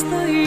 Across 0.07 0.25
the 0.27 0.46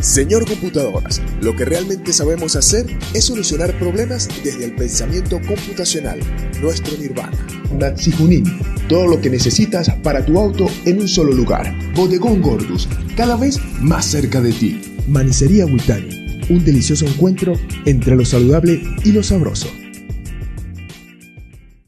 Señor 0.00 0.46
Computadoras, 0.46 1.22
lo 1.40 1.56
que 1.56 1.64
realmente 1.64 2.12
sabemos 2.12 2.54
hacer 2.54 2.86
es 3.14 3.24
solucionar 3.24 3.78
problemas 3.78 4.28
desde 4.44 4.66
el 4.66 4.74
pensamiento 4.74 5.40
computacional, 5.46 6.20
nuestro 6.60 6.96
nirvana. 6.98 7.36
Natsi 7.72 8.12
Junín, 8.12 8.44
todo 8.88 9.06
lo 9.06 9.20
que 9.20 9.30
necesitas 9.30 9.90
para 10.02 10.24
tu 10.24 10.38
auto 10.38 10.66
en 10.84 11.00
un 11.00 11.08
solo 11.08 11.32
lugar. 11.32 11.74
Bodegón 11.94 12.42
Gordus, 12.42 12.88
cada 13.16 13.36
vez 13.36 13.58
más 13.80 14.06
cerca 14.06 14.40
de 14.40 14.52
ti. 14.52 14.80
Manicería 15.08 15.66
Witani, 15.66 16.44
un 16.50 16.64
delicioso 16.64 17.06
encuentro 17.06 17.54
entre 17.86 18.16
lo 18.16 18.24
saludable 18.24 18.82
y 19.04 19.12
lo 19.12 19.22
sabroso. 19.22 19.68